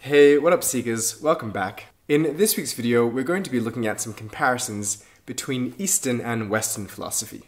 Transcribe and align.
Hey, 0.00 0.38
what 0.38 0.52
up 0.52 0.62
seekers? 0.62 1.20
Welcome 1.20 1.50
back. 1.50 1.86
In 2.06 2.36
this 2.36 2.56
week's 2.56 2.72
video, 2.72 3.04
we're 3.04 3.24
going 3.24 3.42
to 3.42 3.50
be 3.50 3.58
looking 3.58 3.84
at 3.84 4.00
some 4.00 4.14
comparisons 4.14 5.04
between 5.26 5.74
Eastern 5.76 6.20
and 6.20 6.48
Western 6.48 6.86
philosophy. 6.86 7.42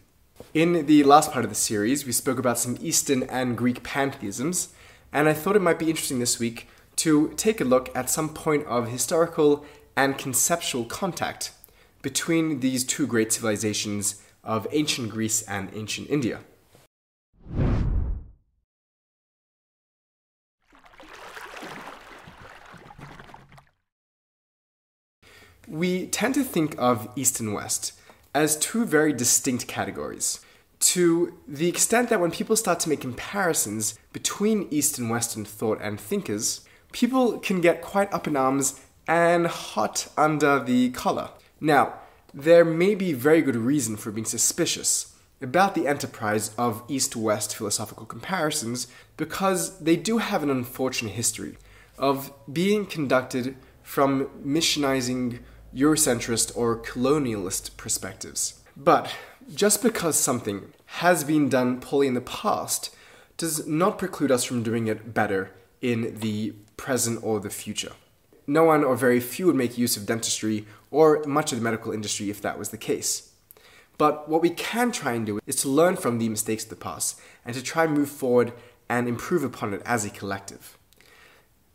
In 0.52 0.86
the 0.86 1.04
last 1.04 1.30
part 1.30 1.44
of 1.44 1.50
the 1.50 1.54
series, 1.54 2.04
we 2.04 2.10
spoke 2.10 2.40
about 2.40 2.58
some 2.58 2.76
Eastern 2.80 3.22
and 3.22 3.56
Greek 3.56 3.84
pantheisms, 3.84 4.70
and 5.12 5.28
I 5.28 5.32
thought 5.32 5.54
it 5.54 5.62
might 5.62 5.78
be 5.78 5.90
interesting 5.90 6.18
this 6.18 6.40
week 6.40 6.66
to 6.96 7.32
take 7.36 7.60
a 7.60 7.64
look 7.64 7.88
at 7.96 8.10
some 8.10 8.28
point 8.28 8.66
of 8.66 8.88
historical 8.88 9.64
and 9.96 10.18
conceptual 10.18 10.84
contact 10.84 11.52
between 12.02 12.58
these 12.58 12.82
two 12.82 13.06
great 13.06 13.32
civilizations 13.32 14.20
of 14.42 14.66
ancient 14.72 15.10
Greece 15.10 15.42
and 15.42 15.70
ancient 15.72 16.10
India. 16.10 16.40
We 25.70 26.08
tend 26.08 26.34
to 26.34 26.42
think 26.42 26.74
of 26.78 27.08
East 27.14 27.38
and 27.38 27.54
West 27.54 27.92
as 28.34 28.56
two 28.56 28.84
very 28.84 29.12
distinct 29.12 29.68
categories. 29.68 30.40
To 30.80 31.38
the 31.46 31.68
extent 31.68 32.08
that 32.08 32.18
when 32.18 32.32
people 32.32 32.56
start 32.56 32.80
to 32.80 32.88
make 32.88 33.02
comparisons 33.02 33.96
between 34.12 34.66
East 34.72 34.98
and 34.98 35.08
Western 35.08 35.44
thought 35.44 35.78
and 35.80 36.00
thinkers, 36.00 36.62
people 36.90 37.38
can 37.38 37.60
get 37.60 37.82
quite 37.82 38.12
up 38.12 38.26
in 38.26 38.36
arms 38.36 38.80
and 39.06 39.46
hot 39.46 40.08
under 40.18 40.58
the 40.58 40.90
collar. 40.90 41.30
Now, 41.60 41.94
there 42.34 42.64
may 42.64 42.96
be 42.96 43.12
very 43.12 43.40
good 43.40 43.54
reason 43.54 43.96
for 43.96 44.10
being 44.10 44.24
suspicious 44.24 45.14
about 45.40 45.76
the 45.76 45.86
enterprise 45.86 46.52
of 46.58 46.82
East 46.88 47.14
West 47.14 47.54
philosophical 47.54 48.06
comparisons 48.06 48.88
because 49.16 49.78
they 49.78 49.94
do 49.94 50.18
have 50.18 50.42
an 50.42 50.50
unfortunate 50.50 51.12
history 51.12 51.58
of 51.96 52.32
being 52.52 52.86
conducted 52.86 53.54
from 53.84 54.26
missionizing 54.44 55.38
Eurocentrist 55.74 56.56
or 56.56 56.76
colonialist 56.76 57.76
perspectives. 57.76 58.60
But 58.76 59.14
just 59.54 59.82
because 59.82 60.18
something 60.18 60.72
has 60.86 61.24
been 61.24 61.48
done 61.48 61.80
poorly 61.80 62.06
in 62.06 62.14
the 62.14 62.20
past 62.20 62.94
does 63.36 63.66
not 63.66 63.98
preclude 63.98 64.30
us 64.30 64.44
from 64.44 64.62
doing 64.62 64.86
it 64.86 65.14
better 65.14 65.52
in 65.80 66.18
the 66.20 66.54
present 66.76 67.20
or 67.22 67.40
the 67.40 67.50
future. 67.50 67.92
No 68.46 68.64
one 68.64 68.82
or 68.82 68.96
very 68.96 69.20
few 69.20 69.46
would 69.46 69.54
make 69.54 69.78
use 69.78 69.96
of 69.96 70.06
dentistry 70.06 70.66
or 70.90 71.22
much 71.24 71.52
of 71.52 71.58
the 71.58 71.64
medical 71.64 71.92
industry 71.92 72.30
if 72.30 72.42
that 72.42 72.58
was 72.58 72.70
the 72.70 72.76
case. 72.76 73.32
But 73.96 74.28
what 74.28 74.42
we 74.42 74.50
can 74.50 74.92
try 74.92 75.12
and 75.12 75.26
do 75.26 75.40
is 75.46 75.56
to 75.56 75.68
learn 75.68 75.96
from 75.96 76.18
the 76.18 76.28
mistakes 76.28 76.64
of 76.64 76.70
the 76.70 76.76
past 76.76 77.20
and 77.44 77.54
to 77.54 77.62
try 77.62 77.84
and 77.84 77.94
move 77.94 78.08
forward 78.08 78.52
and 78.88 79.06
improve 79.06 79.44
upon 79.44 79.72
it 79.72 79.82
as 79.84 80.04
a 80.04 80.10
collective. 80.10 80.76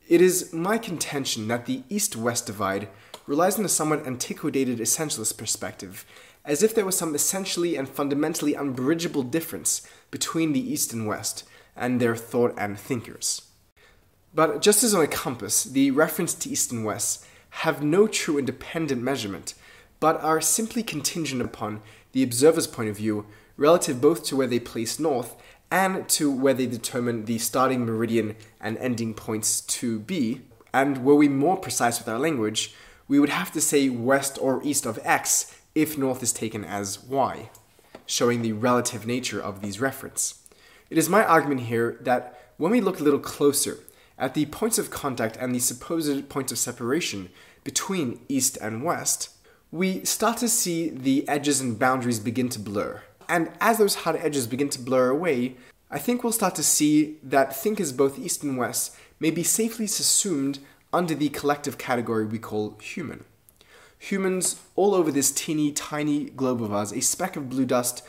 It 0.07 0.21
is 0.21 0.53
my 0.53 0.77
contention 0.77 1.47
that 1.47 1.65
the 1.65 1.83
East 1.89 2.15
West 2.15 2.45
divide 2.45 2.89
relies 3.27 3.57
on 3.57 3.65
a 3.65 3.69
somewhat 3.69 4.05
antiquated 4.05 4.79
essentialist 4.79 5.37
perspective, 5.37 6.05
as 6.43 6.61
if 6.61 6.75
there 6.75 6.85
was 6.85 6.97
some 6.97 7.15
essentially 7.15 7.75
and 7.75 7.89
fundamentally 7.89 8.53
unbridgeable 8.53 9.23
difference 9.23 9.87
between 10.11 10.53
the 10.53 10.71
East 10.71 10.93
and 10.93 11.07
West 11.07 11.43
and 11.75 11.99
their 11.99 12.15
thought 12.15 12.53
and 12.57 12.79
thinkers. 12.79 13.41
But 14.33 14.61
just 14.61 14.83
as 14.83 14.93
on 14.93 15.03
a 15.03 15.07
compass, 15.07 15.63
the 15.63 15.91
reference 15.91 16.33
to 16.35 16.49
East 16.49 16.71
and 16.71 16.85
West 16.85 17.25
have 17.61 17.81
no 17.81 18.05
true 18.07 18.37
independent 18.37 19.01
measurement, 19.01 19.53
but 19.99 20.21
are 20.21 20.41
simply 20.41 20.83
contingent 20.83 21.41
upon 21.41 21.81
the 22.11 22.21
observer's 22.21 22.67
point 22.67 22.89
of 22.89 22.97
view 22.97 23.25
relative 23.57 24.01
both 24.01 24.23
to 24.25 24.35
where 24.35 24.47
they 24.47 24.59
place 24.59 24.99
north 24.99 25.35
and 25.71 26.07
to 26.09 26.29
where 26.29 26.53
they 26.53 26.65
determine 26.65 27.25
the 27.25 27.37
starting 27.37 27.85
meridian 27.85 28.35
and 28.59 28.77
ending 28.77 29.13
points 29.13 29.61
to 29.61 29.99
be. 29.99 30.41
And 30.73 31.03
were 31.03 31.15
we 31.15 31.29
more 31.29 31.57
precise 31.57 31.97
with 31.97 32.09
our 32.09 32.19
language, 32.19 32.75
we 33.07 33.19
would 33.19 33.29
have 33.29 33.51
to 33.51 33.61
say 33.61 33.89
west 33.89 34.37
or 34.41 34.61
east 34.63 34.85
of 34.85 34.99
x 35.03 35.55
if 35.73 35.97
north 35.97 36.23
is 36.23 36.33
taken 36.33 36.63
as 36.63 37.03
y, 37.03 37.49
showing 38.05 38.41
the 38.41 38.53
relative 38.53 39.05
nature 39.05 39.41
of 39.41 39.61
these 39.61 39.81
reference. 39.81 40.41
It 40.89 40.97
is 40.97 41.09
my 41.09 41.23
argument 41.23 41.61
here 41.61 41.97
that 42.01 42.39
when 42.57 42.71
we 42.71 42.81
look 42.81 42.99
a 42.99 43.03
little 43.03 43.19
closer 43.19 43.79
at 44.17 44.33
the 44.33 44.45
points 44.45 44.77
of 44.77 44.89
contact 44.89 45.35
and 45.37 45.53
the 45.53 45.59
supposed 45.59 46.29
points 46.29 46.51
of 46.51 46.57
separation 46.57 47.29
between 47.63 48.21
east 48.29 48.57
and 48.61 48.83
west, 48.83 49.29
we 49.71 50.05
start 50.05 50.37
to 50.37 50.47
see 50.47 50.89
the 50.89 51.27
edges 51.27 51.59
and 51.59 51.77
boundaries 51.77 52.19
begin 52.19 52.47
to 52.49 52.59
blur. 52.59 53.01
And 53.27 53.51
as 53.59 53.79
those 53.79 53.95
hard 53.95 54.15
edges 54.17 54.47
begin 54.47 54.69
to 54.69 54.79
blur 54.79 55.09
away, 55.09 55.57
I 55.91 55.99
think 55.99 56.23
we'll 56.23 56.33
start 56.33 56.55
to 56.55 56.63
see 56.63 57.17
that 57.23 57.55
thinkers 57.55 57.91
both 57.91 58.19
east 58.19 58.43
and 58.43 58.57
west 58.57 58.95
may 59.19 59.31
be 59.31 59.43
safely 59.43 59.87
subsumed 59.87 60.59
under 60.95 61.13
the 61.13 61.27
collective 61.27 61.77
category 61.77 62.25
we 62.25 62.39
call 62.39 62.77
human. 62.81 63.25
Humans 63.99 64.61
all 64.77 64.95
over 64.95 65.11
this 65.11 65.29
teeny 65.29 65.73
tiny 65.73 66.29
globe 66.29 66.63
of 66.63 66.71
ours, 66.71 66.93
a 66.93 67.01
speck 67.01 67.35
of 67.35 67.49
blue 67.49 67.65
dust 67.65 68.01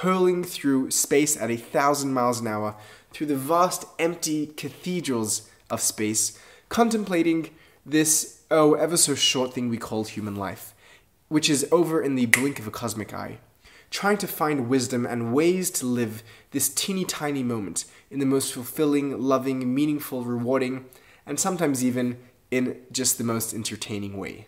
hurling 0.00 0.42
through 0.42 0.90
space 0.90 1.36
at 1.36 1.50
a 1.50 1.58
thousand 1.58 2.14
miles 2.14 2.40
an 2.40 2.46
hour 2.46 2.76
through 3.12 3.26
the 3.26 3.36
vast 3.36 3.84
empty 3.98 4.46
cathedrals 4.46 5.50
of 5.68 5.82
space, 5.82 6.38
contemplating 6.70 7.50
this, 7.84 8.40
oh, 8.50 8.72
ever 8.72 8.96
so 8.96 9.14
short 9.14 9.52
thing 9.52 9.68
we 9.68 9.76
call 9.76 10.04
human 10.04 10.34
life, 10.34 10.72
which 11.28 11.50
is 11.50 11.68
over 11.70 12.00
in 12.00 12.14
the 12.14 12.26
blink 12.26 12.58
of 12.58 12.66
a 12.66 12.70
cosmic 12.70 13.12
eye, 13.12 13.36
trying 13.90 14.16
to 14.16 14.26
find 14.26 14.70
wisdom 14.70 15.04
and 15.04 15.34
ways 15.34 15.70
to 15.70 15.84
live 15.84 16.22
this 16.52 16.70
teeny 16.70 17.04
tiny 17.04 17.42
moment 17.42 17.84
in 18.10 18.18
the 18.18 18.24
most 18.24 18.54
fulfilling, 18.54 19.20
loving, 19.20 19.74
meaningful, 19.74 20.24
rewarding, 20.24 20.86
and 21.26 21.38
sometimes 21.38 21.84
even 21.84 22.16
in 22.50 22.80
just 22.90 23.18
the 23.18 23.24
most 23.24 23.54
entertaining 23.54 24.16
way. 24.16 24.46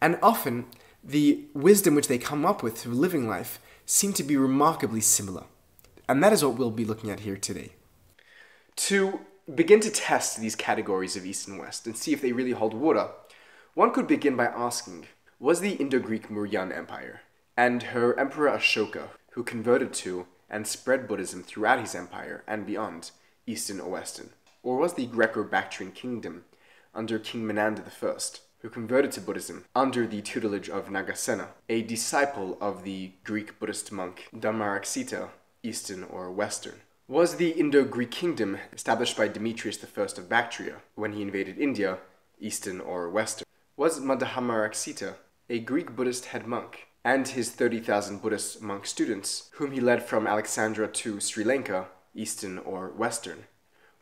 And 0.00 0.18
often, 0.22 0.66
the 1.02 1.44
wisdom 1.54 1.94
which 1.94 2.08
they 2.08 2.18
come 2.18 2.46
up 2.46 2.62
with 2.62 2.78
through 2.78 2.94
living 2.94 3.28
life 3.28 3.58
seem 3.86 4.12
to 4.14 4.22
be 4.22 4.36
remarkably 4.36 5.00
similar. 5.00 5.44
And 6.08 6.22
that 6.22 6.32
is 6.32 6.44
what 6.44 6.56
we'll 6.56 6.70
be 6.70 6.84
looking 6.84 7.10
at 7.10 7.20
here 7.20 7.36
today. 7.36 7.72
To 8.76 9.20
begin 9.52 9.80
to 9.80 9.90
test 9.90 10.40
these 10.40 10.56
categories 10.56 11.16
of 11.16 11.26
East 11.26 11.48
and 11.48 11.58
West 11.58 11.86
and 11.86 11.96
see 11.96 12.12
if 12.12 12.22
they 12.22 12.32
really 12.32 12.52
hold 12.52 12.74
water, 12.74 13.08
one 13.74 13.92
could 13.92 14.06
begin 14.06 14.36
by 14.36 14.46
asking 14.46 15.06
Was 15.38 15.60
the 15.60 15.72
Indo 15.72 15.98
Greek 15.98 16.28
Mauryan 16.28 16.74
Empire 16.74 17.22
and 17.56 17.82
her 17.84 18.18
Emperor 18.18 18.50
Ashoka, 18.50 19.08
who 19.30 19.42
converted 19.42 19.92
to 19.94 20.26
and 20.48 20.66
spread 20.66 21.08
Buddhism 21.08 21.42
throughout 21.42 21.80
his 21.80 21.94
empire 21.94 22.44
and 22.46 22.66
beyond, 22.66 23.10
Eastern 23.46 23.80
or 23.80 23.90
Western? 23.90 24.30
Or 24.62 24.78
was 24.78 24.94
the 24.94 25.06
Greco 25.06 25.44
Bactrian 25.44 25.92
kingdom 25.92 26.44
under 26.94 27.18
King 27.18 27.46
Menander 27.46 27.84
I, 28.02 28.16
who 28.58 28.68
converted 28.70 29.12
to 29.12 29.20
Buddhism 29.20 29.64
under 29.74 30.06
the 30.06 30.22
tutelage 30.22 30.70
of 30.70 30.88
Nagasena, 30.88 31.48
a 31.68 31.82
disciple 31.82 32.56
of 32.60 32.84
the 32.84 33.12
Greek 33.24 33.58
Buddhist 33.58 33.92
monk 33.92 34.28
Dharmaraksita, 34.34 35.28
Eastern 35.62 36.04
or 36.04 36.30
Western. 36.30 36.80
Was 37.06 37.36
the 37.36 37.50
Indo-Greek 37.50 38.10
kingdom 38.10 38.58
established 38.72 39.16
by 39.16 39.28
Demetrius 39.28 39.78
I 39.84 40.02
of 40.02 40.28
Bactria 40.28 40.76
when 40.94 41.12
he 41.12 41.20
invaded 41.20 41.58
India, 41.58 41.98
Eastern 42.40 42.80
or 42.80 43.10
Western? 43.10 43.46
Was 43.76 44.00
Madhamaraksita 44.00 45.14
a 45.50 45.58
Greek 45.58 45.94
Buddhist 45.94 46.26
head 46.26 46.46
monk 46.46 46.86
and 47.04 47.28
his 47.28 47.50
30,000 47.50 48.22
Buddhist 48.22 48.62
monk 48.62 48.86
students, 48.86 49.50
whom 49.56 49.72
he 49.72 49.80
led 49.80 50.02
from 50.02 50.26
Alexandria 50.26 50.88
to 50.88 51.20
Sri 51.20 51.44
Lanka, 51.44 51.88
Eastern 52.14 52.58
or 52.58 52.88
Western? 52.88 53.44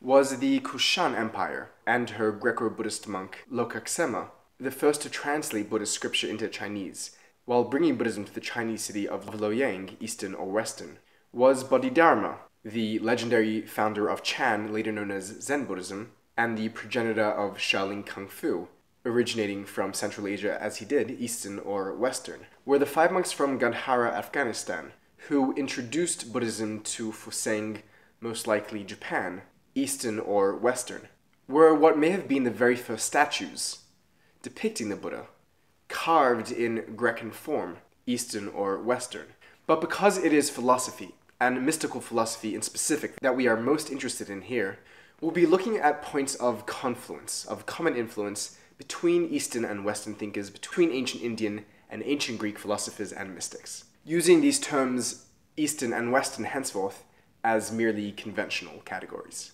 Was 0.02 0.40
the 0.40 0.58
Kushan 0.58 1.16
Empire 1.16 1.70
and 1.86 2.10
her 2.10 2.32
Greco-Buddhist 2.32 3.06
monk 3.06 3.44
Lokaksema, 3.48 4.30
the 4.58 4.72
first 4.72 5.00
to 5.02 5.08
translate 5.08 5.70
Buddhist 5.70 5.92
scripture 5.92 6.26
into 6.26 6.48
Chinese, 6.48 7.16
while 7.44 7.62
bringing 7.62 7.94
Buddhism 7.96 8.24
to 8.24 8.34
the 8.34 8.40
Chinese 8.40 8.82
city 8.82 9.06
of 9.06 9.26
Luoyang, 9.26 9.96
Eastern 10.00 10.34
or 10.34 10.46
Western, 10.46 10.98
was 11.32 11.62
Bodhidharma, 11.62 12.38
the 12.64 12.98
legendary 12.98 13.62
founder 13.62 14.08
of 14.08 14.24
Chan, 14.24 14.72
later 14.72 14.90
known 14.90 15.12
as 15.12 15.40
Zen 15.40 15.66
Buddhism, 15.66 16.10
and 16.36 16.58
the 16.58 16.70
progenitor 16.70 17.30
of 17.30 17.58
Shaolin 17.58 18.04
Kung 18.04 18.26
Fu, 18.26 18.66
originating 19.06 19.64
from 19.64 19.94
Central 19.94 20.26
Asia 20.26 20.60
as 20.60 20.78
he 20.78 20.84
did 20.84 21.12
Eastern 21.12 21.60
or 21.60 21.94
Western, 21.94 22.46
were 22.64 22.78
the 22.78 22.86
five 22.86 23.12
monks 23.12 23.30
from 23.30 23.56
Gandhara, 23.56 24.12
Afghanistan, 24.12 24.92
who 25.28 25.54
introduced 25.54 26.32
Buddhism 26.32 26.80
to 26.80 27.12
Fusang, 27.12 27.82
most 28.20 28.48
likely 28.48 28.82
Japan, 28.82 29.42
Eastern 29.74 30.18
or 30.18 30.54
Western, 30.56 31.08
were 31.48 31.74
what 31.74 31.98
may 31.98 32.10
have 32.10 32.28
been 32.28 32.44
the 32.44 32.50
very 32.50 32.76
first 32.76 33.06
statues 33.06 33.78
depicting 34.42 34.88
the 34.88 34.96
Buddha, 34.96 35.26
carved 35.88 36.50
in 36.50 36.78
Grecan 36.96 37.32
form, 37.32 37.78
Eastern 38.06 38.48
or 38.48 38.78
Western. 38.78 39.26
But 39.66 39.80
because 39.80 40.18
it 40.18 40.32
is 40.32 40.50
philosophy, 40.50 41.14
and 41.40 41.66
mystical 41.66 42.00
philosophy 42.00 42.54
in 42.54 42.62
specific, 42.62 43.18
that 43.20 43.36
we 43.36 43.48
are 43.48 43.56
most 43.56 43.90
interested 43.90 44.30
in 44.30 44.42
here, 44.42 44.78
we'll 45.20 45.32
be 45.32 45.46
looking 45.46 45.76
at 45.76 46.02
points 46.02 46.34
of 46.36 46.66
confluence, 46.66 47.44
of 47.46 47.66
common 47.66 47.96
influence 47.96 48.58
between 48.78 49.28
Eastern 49.28 49.64
and 49.64 49.84
Western 49.84 50.14
thinkers, 50.14 50.50
between 50.50 50.92
ancient 50.92 51.22
Indian 51.22 51.64
and 51.90 52.02
ancient 52.04 52.38
Greek 52.38 52.58
philosophers 52.58 53.12
and 53.12 53.34
mystics, 53.34 53.84
using 54.04 54.40
these 54.40 54.60
terms 54.60 55.26
Eastern 55.56 55.92
and 55.92 56.12
Western 56.12 56.44
henceforth 56.44 57.04
as 57.44 57.72
merely 57.72 58.12
conventional 58.12 58.80
categories. 58.84 59.52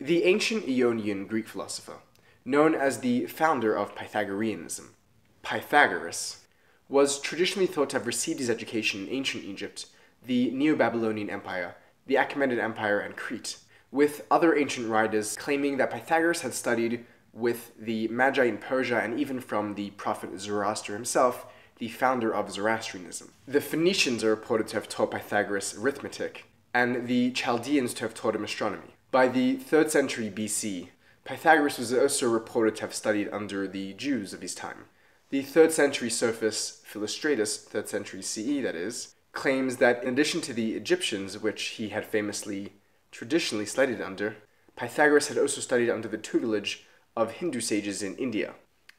The 0.00 0.24
ancient 0.24 0.68
Ionian 0.68 1.26
Greek 1.26 1.48
philosopher, 1.48 2.00
known 2.44 2.74
as 2.74 2.98
the 2.98 3.24
founder 3.24 3.74
of 3.74 3.94
Pythagoreanism, 3.94 4.94
Pythagoras, 5.42 6.44
was 6.86 7.18
traditionally 7.18 7.66
thought 7.66 7.88
to 7.90 7.96
have 7.96 8.06
received 8.06 8.38
his 8.38 8.50
education 8.50 9.06
in 9.06 9.14
ancient 9.14 9.44
Egypt, 9.44 9.86
the 10.26 10.50
Neo 10.50 10.76
Babylonian 10.76 11.30
Empire, 11.30 11.76
the 12.06 12.16
Achaemenid 12.16 12.58
Empire, 12.58 13.00
and 13.00 13.16
Crete, 13.16 13.56
with 13.90 14.26
other 14.30 14.54
ancient 14.54 14.86
writers 14.90 15.34
claiming 15.34 15.78
that 15.78 15.90
Pythagoras 15.90 16.42
had 16.42 16.52
studied 16.52 17.06
with 17.32 17.72
the 17.78 18.06
Magi 18.08 18.44
in 18.44 18.58
Persia 18.58 19.00
and 19.00 19.18
even 19.18 19.40
from 19.40 19.76
the 19.76 19.90
prophet 19.92 20.38
Zoroaster 20.38 20.92
himself, 20.92 21.46
the 21.78 21.88
founder 21.88 22.34
of 22.34 22.52
Zoroastrianism. 22.52 23.32
The 23.48 23.62
Phoenicians 23.62 24.22
are 24.22 24.28
reported 24.28 24.66
to 24.68 24.76
have 24.76 24.90
taught 24.90 25.12
Pythagoras 25.12 25.74
arithmetic, 25.74 26.44
and 26.74 27.08
the 27.08 27.30
Chaldeans 27.30 27.94
to 27.94 28.02
have 28.02 28.12
taught 28.12 28.34
him 28.36 28.44
astronomy. 28.44 28.95
By 29.16 29.28
the 29.28 29.56
3rd 29.56 29.88
century 29.88 30.30
BC, 30.30 30.88
Pythagoras 31.24 31.78
was 31.78 31.90
also 31.90 32.28
reported 32.28 32.76
to 32.76 32.82
have 32.82 32.94
studied 32.94 33.30
under 33.32 33.66
the 33.66 33.94
Jews 33.94 34.34
of 34.34 34.42
his 34.42 34.54
time. 34.54 34.90
The 35.30 35.42
3rd 35.42 35.70
century 35.70 36.10
sophist 36.10 36.84
Philostratus, 36.84 37.66
3rd 37.66 37.88
century 37.88 38.20
CE 38.20 38.62
that 38.62 38.74
is, 38.74 39.14
claims 39.32 39.78
that 39.78 40.02
in 40.04 40.10
addition 40.10 40.42
to 40.42 40.52
the 40.52 40.74
Egyptians, 40.74 41.38
which 41.38 41.62
he 41.78 41.88
had 41.88 42.04
famously 42.04 42.74
traditionally 43.10 43.64
studied 43.64 44.02
under, 44.02 44.36
Pythagoras 44.76 45.28
had 45.28 45.38
also 45.38 45.62
studied 45.62 45.88
under 45.88 46.08
the 46.08 46.18
tutelage 46.18 46.84
of 47.16 47.30
Hindu 47.30 47.60
sages 47.60 48.02
in 48.02 48.16
India. 48.16 48.52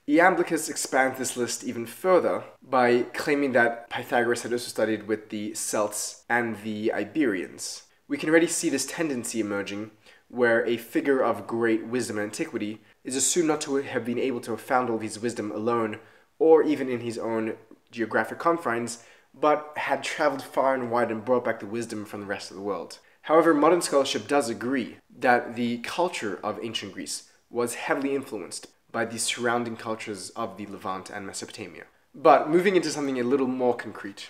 Iamblichus 0.10 0.68
expands 0.68 1.20
this 1.20 1.38
list 1.38 1.64
even 1.64 1.86
further 1.86 2.44
by 2.64 3.04
claiming 3.14 3.52
that 3.52 3.88
Pythagoras 3.92 4.42
had 4.42 4.52
also 4.52 4.70
studied 4.70 5.06
with 5.06 5.30
the 5.30 5.54
Celts 5.54 6.24
and 6.28 6.58
the 6.64 6.92
Iberians. 6.92 7.84
We 8.08 8.18
can 8.18 8.30
already 8.30 8.48
see 8.48 8.70
this 8.70 8.86
tendency 8.86 9.42
emerging 9.42 9.92
where 10.30 10.66
a 10.66 10.78
figure 10.78 11.22
of 11.22 11.48
great 11.48 11.86
wisdom 11.86 12.18
in 12.18 12.26
antiquity 12.26 12.82
is 13.04 13.16
assumed 13.16 13.48
not 13.48 13.62
to 13.62 13.76
have 13.76 14.06
been 14.06 14.20
able 14.20 14.42
to 14.42 14.52
have 14.52 14.62
found 14.62 14.90
all 14.90 15.00
his 15.00 15.20
wisdom 15.20 15.52
alone 15.52 16.00
or 16.40 16.64
even 16.64 16.90
in 16.90 17.00
his 17.00 17.18
own 17.18 17.56
geographic 17.92 18.38
confines, 18.38 19.04
but 19.34 19.74
had 19.78 20.04
traveled 20.04 20.44
far 20.44 20.74
and 20.74 20.92
wide 20.92 21.12
and 21.12 21.24
brought 21.26 21.46
back 21.46 21.60
the 21.60 21.66
wisdom 21.66 22.06
from 22.06 22.22
the 22.22 22.28
rest 22.28 22.52
of 22.52 22.58
the 22.58 22.64
world. 22.64 23.00
However, 23.24 23.54
modern 23.54 23.82
scholarship 23.82 24.28
does 24.28 24.50
agree 24.50 24.98
that 25.20 25.56
the 25.56 25.80
culture 25.80 26.40
of 26.44 26.60
ancient 26.64 26.94
Greece 26.94 27.30
was 27.50 27.76
heavily 27.76 28.16
influenced 28.16 28.68
by 28.92 29.06
the 29.06 29.20
surrounding 29.20 29.76
cultures 29.76 30.30
of 30.32 30.58
the 30.58 30.66
Levant 30.66 31.10
and 31.10 31.26
Mesopotamia. 31.26 31.84
But 32.16 32.50
moving 32.50 32.76
into 32.76 32.90
something 32.90 33.20
a 33.20 33.24
little 33.24 33.48
more 33.48 33.76
concrete, 33.76 34.30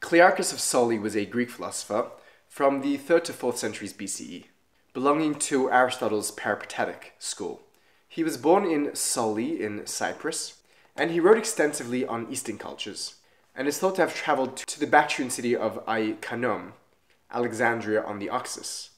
Clearchus 0.00 0.52
of 0.52 0.60
Soli 0.60 0.98
was 0.98 1.16
a 1.16 1.26
Greek 1.26 1.50
philosopher 1.50 2.10
from 2.48 2.80
the 2.80 2.96
3rd 2.96 3.24
to 3.24 3.32
4th 3.32 3.56
centuries 3.56 3.92
BCE, 3.92 4.46
belonging 4.98 5.36
to 5.36 5.70
Aristotle's 5.70 6.32
Peripatetic 6.32 7.14
school. 7.20 7.60
He 8.08 8.24
was 8.24 8.36
born 8.36 8.64
in 8.64 8.96
Soli 8.96 9.62
in 9.62 9.86
Cyprus, 9.86 10.54
and 10.96 11.12
he 11.12 11.20
wrote 11.20 11.38
extensively 11.38 12.04
on 12.04 12.26
Eastern 12.28 12.58
cultures, 12.58 13.14
and 13.54 13.68
is 13.68 13.78
thought 13.78 13.94
to 13.94 14.00
have 14.00 14.12
traveled 14.12 14.56
to 14.56 14.80
the 14.80 14.88
Bactrian 14.88 15.30
city 15.30 15.54
of 15.54 15.78
Ai 15.86 16.16
Alexandria 17.30 18.02
on 18.02 18.18
the 18.18 18.28
Oxus, 18.28 18.88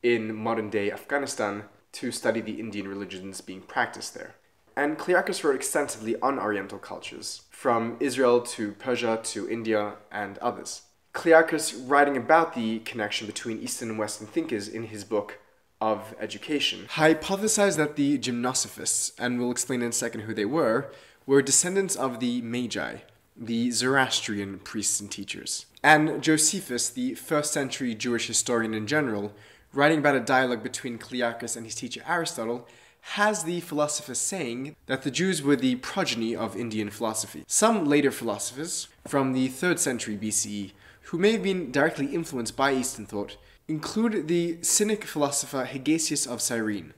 in 0.00 0.32
modern 0.32 0.70
day 0.70 0.92
Afghanistan, 0.92 1.64
to 1.90 2.12
study 2.12 2.40
the 2.40 2.60
Indian 2.60 2.86
religions 2.86 3.40
being 3.40 3.62
practiced 3.62 4.14
there 4.14 4.36
and 4.76 4.96
Clearchus 4.96 5.42
wrote 5.42 5.56
extensively 5.56 6.14
on 6.20 6.38
Oriental 6.38 6.78
cultures, 6.78 7.42
from 7.50 7.96
Israel 7.98 8.40
to 8.42 8.70
Persia 8.74 9.18
to 9.24 9.50
India 9.50 9.94
and 10.12 10.38
others. 10.38 10.82
Clearchus, 11.12 11.74
writing 11.90 12.16
about 12.16 12.54
the 12.54 12.78
connection 12.90 13.26
between 13.26 13.58
Eastern 13.58 13.90
and 13.90 13.98
Western 13.98 14.28
thinkers 14.28 14.68
in 14.68 14.84
his 14.84 15.02
book 15.02 15.40
of 15.80 16.14
Education, 16.18 16.86
hypothesized 16.94 17.76
that 17.76 17.96
the 17.96 18.18
Gymnosophists, 18.18 19.12
and 19.18 19.38
we'll 19.38 19.50
explain 19.50 19.82
in 19.82 19.90
a 19.90 19.92
second 19.92 20.22
who 20.22 20.34
they 20.34 20.44
were, 20.44 20.90
were 21.26 21.42
descendants 21.42 21.94
of 21.94 22.20
the 22.20 22.40
Magi, 22.42 22.96
the 23.36 23.70
Zoroastrian 23.70 24.58
priests 24.60 25.00
and 25.00 25.10
teachers. 25.10 25.66
And 25.82 26.22
Josephus, 26.22 26.88
the 26.88 27.14
first 27.14 27.52
century 27.52 27.94
Jewish 27.94 28.26
historian 28.26 28.74
in 28.74 28.86
general, 28.86 29.32
writing 29.72 29.98
about 29.98 30.16
a 30.16 30.20
dialogue 30.20 30.62
between 30.62 30.98
Clearchus 30.98 31.56
and 31.56 31.64
his 31.64 31.74
teacher 31.74 32.02
Aristotle, 32.06 32.66
has 33.12 33.44
the 33.44 33.60
philosopher 33.60 34.14
saying 34.14 34.74
that 34.86 35.02
the 35.02 35.10
Jews 35.10 35.42
were 35.42 35.56
the 35.56 35.76
progeny 35.76 36.34
of 36.34 36.56
Indian 36.56 36.90
philosophy. 36.90 37.44
Some 37.46 37.86
later 37.86 38.10
philosophers, 38.10 38.88
from 39.06 39.32
the 39.32 39.48
3rd 39.48 39.78
century 39.78 40.16
BCE, 40.16 40.72
who 41.02 41.18
may 41.18 41.32
have 41.32 41.42
been 41.42 41.70
directly 41.70 42.06
influenced 42.06 42.56
by 42.56 42.74
Eastern 42.74 43.06
thought, 43.06 43.36
include 43.68 44.28
the 44.28 44.56
Cynic 44.62 45.04
philosopher 45.04 45.66
Hegesias 45.66 46.26
of 46.26 46.40
Cyrene, 46.40 46.94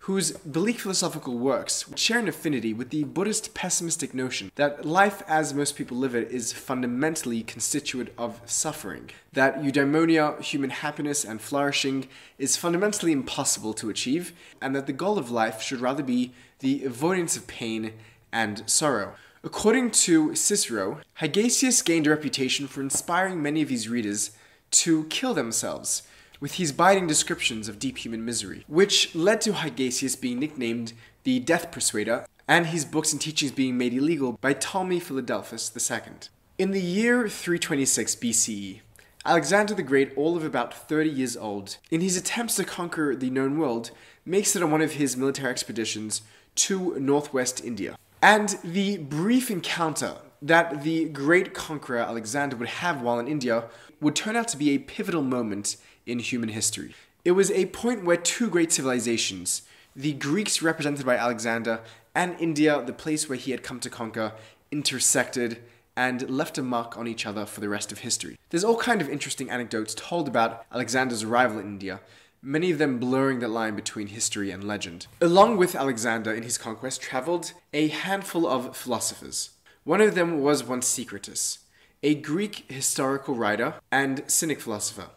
whose 0.00 0.32
bleak 0.32 0.80
philosophical 0.80 1.38
works 1.38 1.84
share 1.94 2.18
an 2.18 2.26
affinity 2.26 2.74
with 2.74 2.90
the 2.90 3.04
Buddhist 3.04 3.54
pessimistic 3.54 4.12
notion 4.12 4.50
that 4.56 4.84
life 4.84 5.22
as 5.28 5.54
most 5.54 5.76
people 5.76 5.96
live 5.96 6.16
it 6.16 6.28
is 6.32 6.52
fundamentally 6.52 7.44
constituent 7.44 8.10
of 8.18 8.40
suffering, 8.44 9.10
that 9.32 9.62
eudaimonia, 9.62 10.40
human 10.40 10.70
happiness 10.70 11.24
and 11.24 11.40
flourishing, 11.40 12.08
is 12.38 12.56
fundamentally 12.56 13.12
impossible 13.12 13.72
to 13.74 13.88
achieve, 13.88 14.32
and 14.60 14.74
that 14.74 14.88
the 14.88 14.92
goal 14.92 15.16
of 15.16 15.30
life 15.30 15.62
should 15.62 15.80
rather 15.80 16.02
be 16.02 16.32
the 16.58 16.82
avoidance 16.84 17.36
of 17.36 17.46
pain 17.46 17.92
and 18.32 18.68
sorrow. 18.68 19.14
According 19.44 19.92
to 19.92 20.34
Cicero, 20.34 21.00
Hegesias 21.20 21.84
gained 21.84 22.08
a 22.08 22.10
reputation 22.10 22.66
for 22.66 22.80
inspiring 22.80 23.40
many 23.40 23.62
of 23.62 23.68
his 23.68 23.88
readers 23.88 24.32
to 24.70 25.04
kill 25.04 25.34
themselves 25.34 26.02
with 26.40 26.54
his 26.54 26.72
biting 26.72 27.06
descriptions 27.06 27.68
of 27.68 27.78
deep 27.78 27.98
human 27.98 28.24
misery, 28.24 28.64
which 28.66 29.14
led 29.14 29.40
to 29.42 29.52
Hegesias 29.52 30.16
being 30.16 30.38
nicknamed 30.38 30.92
the 31.24 31.38
Death 31.38 31.70
Persuader 31.70 32.24
and 32.48 32.66
his 32.66 32.84
books 32.84 33.12
and 33.12 33.20
teachings 33.20 33.52
being 33.52 33.76
made 33.76 33.92
illegal 33.92 34.38
by 34.40 34.54
Ptolemy 34.54 35.00
Philadelphus 35.00 35.70
II. 35.76 36.14
In 36.58 36.72
the 36.72 36.80
year 36.80 37.28
326 37.28 38.16
BCE, 38.16 38.80
Alexander 39.24 39.74
the 39.74 39.82
Great, 39.82 40.12
all 40.16 40.36
of 40.36 40.44
about 40.44 40.72
30 40.72 41.10
years 41.10 41.36
old, 41.36 41.76
in 41.90 42.00
his 42.00 42.16
attempts 42.16 42.56
to 42.56 42.64
conquer 42.64 43.14
the 43.14 43.28
known 43.28 43.58
world, 43.58 43.90
makes 44.24 44.56
it 44.56 44.62
on 44.62 44.70
one 44.70 44.80
of 44.80 44.92
his 44.92 45.16
military 45.16 45.50
expeditions 45.50 46.22
to 46.54 46.98
northwest 46.98 47.62
India. 47.62 47.98
And 48.22 48.58
the 48.64 48.96
brief 48.96 49.50
encounter 49.50 50.16
that 50.42 50.82
the 50.82 51.04
great 51.06 51.52
conqueror 51.52 51.98
Alexander 51.98 52.56
would 52.56 52.68
have 52.68 53.02
while 53.02 53.18
in 53.18 53.28
India 53.28 53.64
would 54.00 54.16
turn 54.16 54.36
out 54.36 54.48
to 54.48 54.56
be 54.56 54.70
a 54.70 54.78
pivotal 54.78 55.22
moment 55.22 55.76
in 56.06 56.18
human 56.18 56.50
history. 56.50 56.94
It 57.24 57.32
was 57.32 57.50
a 57.50 57.66
point 57.66 58.04
where 58.04 58.16
two 58.16 58.48
great 58.48 58.72
civilizations, 58.72 59.62
the 59.94 60.12
Greeks 60.12 60.62
represented 60.62 61.04
by 61.04 61.16
Alexander, 61.16 61.80
and 62.14 62.40
India, 62.40 62.82
the 62.84 62.92
place 62.92 63.28
where 63.28 63.38
he 63.38 63.50
had 63.50 63.62
come 63.62 63.80
to 63.80 63.90
conquer, 63.90 64.32
intersected 64.70 65.62
and 65.96 66.30
left 66.30 66.56
a 66.56 66.62
mark 66.62 66.96
on 66.96 67.06
each 67.06 67.26
other 67.26 67.44
for 67.44 67.60
the 67.60 67.68
rest 67.68 67.92
of 67.92 67.98
history. 67.98 68.38
There's 68.48 68.64
all 68.64 68.78
kind 68.78 69.00
of 69.00 69.08
interesting 69.08 69.50
anecdotes 69.50 69.94
told 69.94 70.28
about 70.28 70.64
Alexander's 70.72 71.24
arrival 71.24 71.58
in 71.58 71.66
India, 71.66 72.00
many 72.42 72.70
of 72.70 72.78
them 72.78 72.98
blurring 72.98 73.40
the 73.40 73.48
line 73.48 73.76
between 73.76 74.06
history 74.06 74.50
and 74.50 74.64
legend. 74.64 75.06
Along 75.20 75.56
with 75.56 75.74
Alexander 75.74 76.32
in 76.32 76.42
his 76.42 76.56
conquest 76.56 77.02
traveled 77.02 77.52
a 77.74 77.88
handful 77.88 78.46
of 78.46 78.74
philosophers. 78.76 79.50
One 79.84 80.00
of 80.00 80.14
them 80.14 80.40
was 80.40 80.62
Onesicritus, 80.62 81.58
a 82.02 82.14
Greek 82.14 82.64
historical 82.70 83.34
writer 83.34 83.74
and 83.92 84.22
Cynic 84.26 84.60
philosopher 84.60 85.10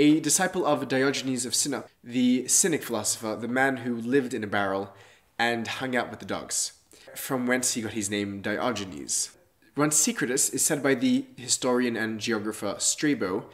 a 0.00 0.20
disciple 0.20 0.64
of 0.64 0.86
Diogenes 0.86 1.44
of 1.44 1.52
Sinope, 1.54 1.88
the 2.04 2.46
Cynic 2.46 2.84
philosopher, 2.84 3.34
the 3.34 3.48
man 3.48 3.78
who 3.78 3.96
lived 3.96 4.32
in 4.32 4.44
a 4.44 4.46
barrel 4.46 4.94
and 5.36 5.66
hung 5.66 5.96
out 5.96 6.08
with 6.08 6.20
the 6.20 6.24
dogs, 6.24 6.74
from 7.16 7.48
whence 7.48 7.74
he 7.74 7.82
got 7.82 7.94
his 7.94 8.08
name 8.08 8.40
Diogenes. 8.40 9.30
Secretus 9.90 10.50
is 10.50 10.64
said 10.64 10.84
by 10.84 10.94
the 10.94 11.26
historian 11.36 11.96
and 11.96 12.20
geographer 12.20 12.76
Strabo 12.78 13.46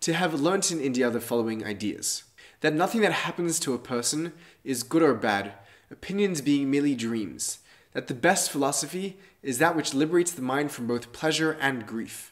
to 0.00 0.12
have 0.12 0.40
learnt 0.40 0.72
in 0.72 0.80
India 0.80 1.08
the 1.08 1.20
following 1.20 1.64
ideas 1.64 2.24
that 2.62 2.74
nothing 2.74 3.02
that 3.02 3.12
happens 3.12 3.60
to 3.60 3.74
a 3.74 3.78
person 3.78 4.32
is 4.64 4.82
good 4.82 5.02
or 5.02 5.14
bad, 5.14 5.52
opinions 5.88 6.40
being 6.40 6.68
merely 6.68 6.96
dreams, 6.96 7.58
that 7.92 8.08
the 8.08 8.14
best 8.14 8.50
philosophy 8.50 9.18
is 9.40 9.58
that 9.58 9.76
which 9.76 9.94
liberates 9.94 10.32
the 10.32 10.42
mind 10.42 10.72
from 10.72 10.88
both 10.88 11.12
pleasure 11.12 11.56
and 11.60 11.86
grief. 11.86 12.31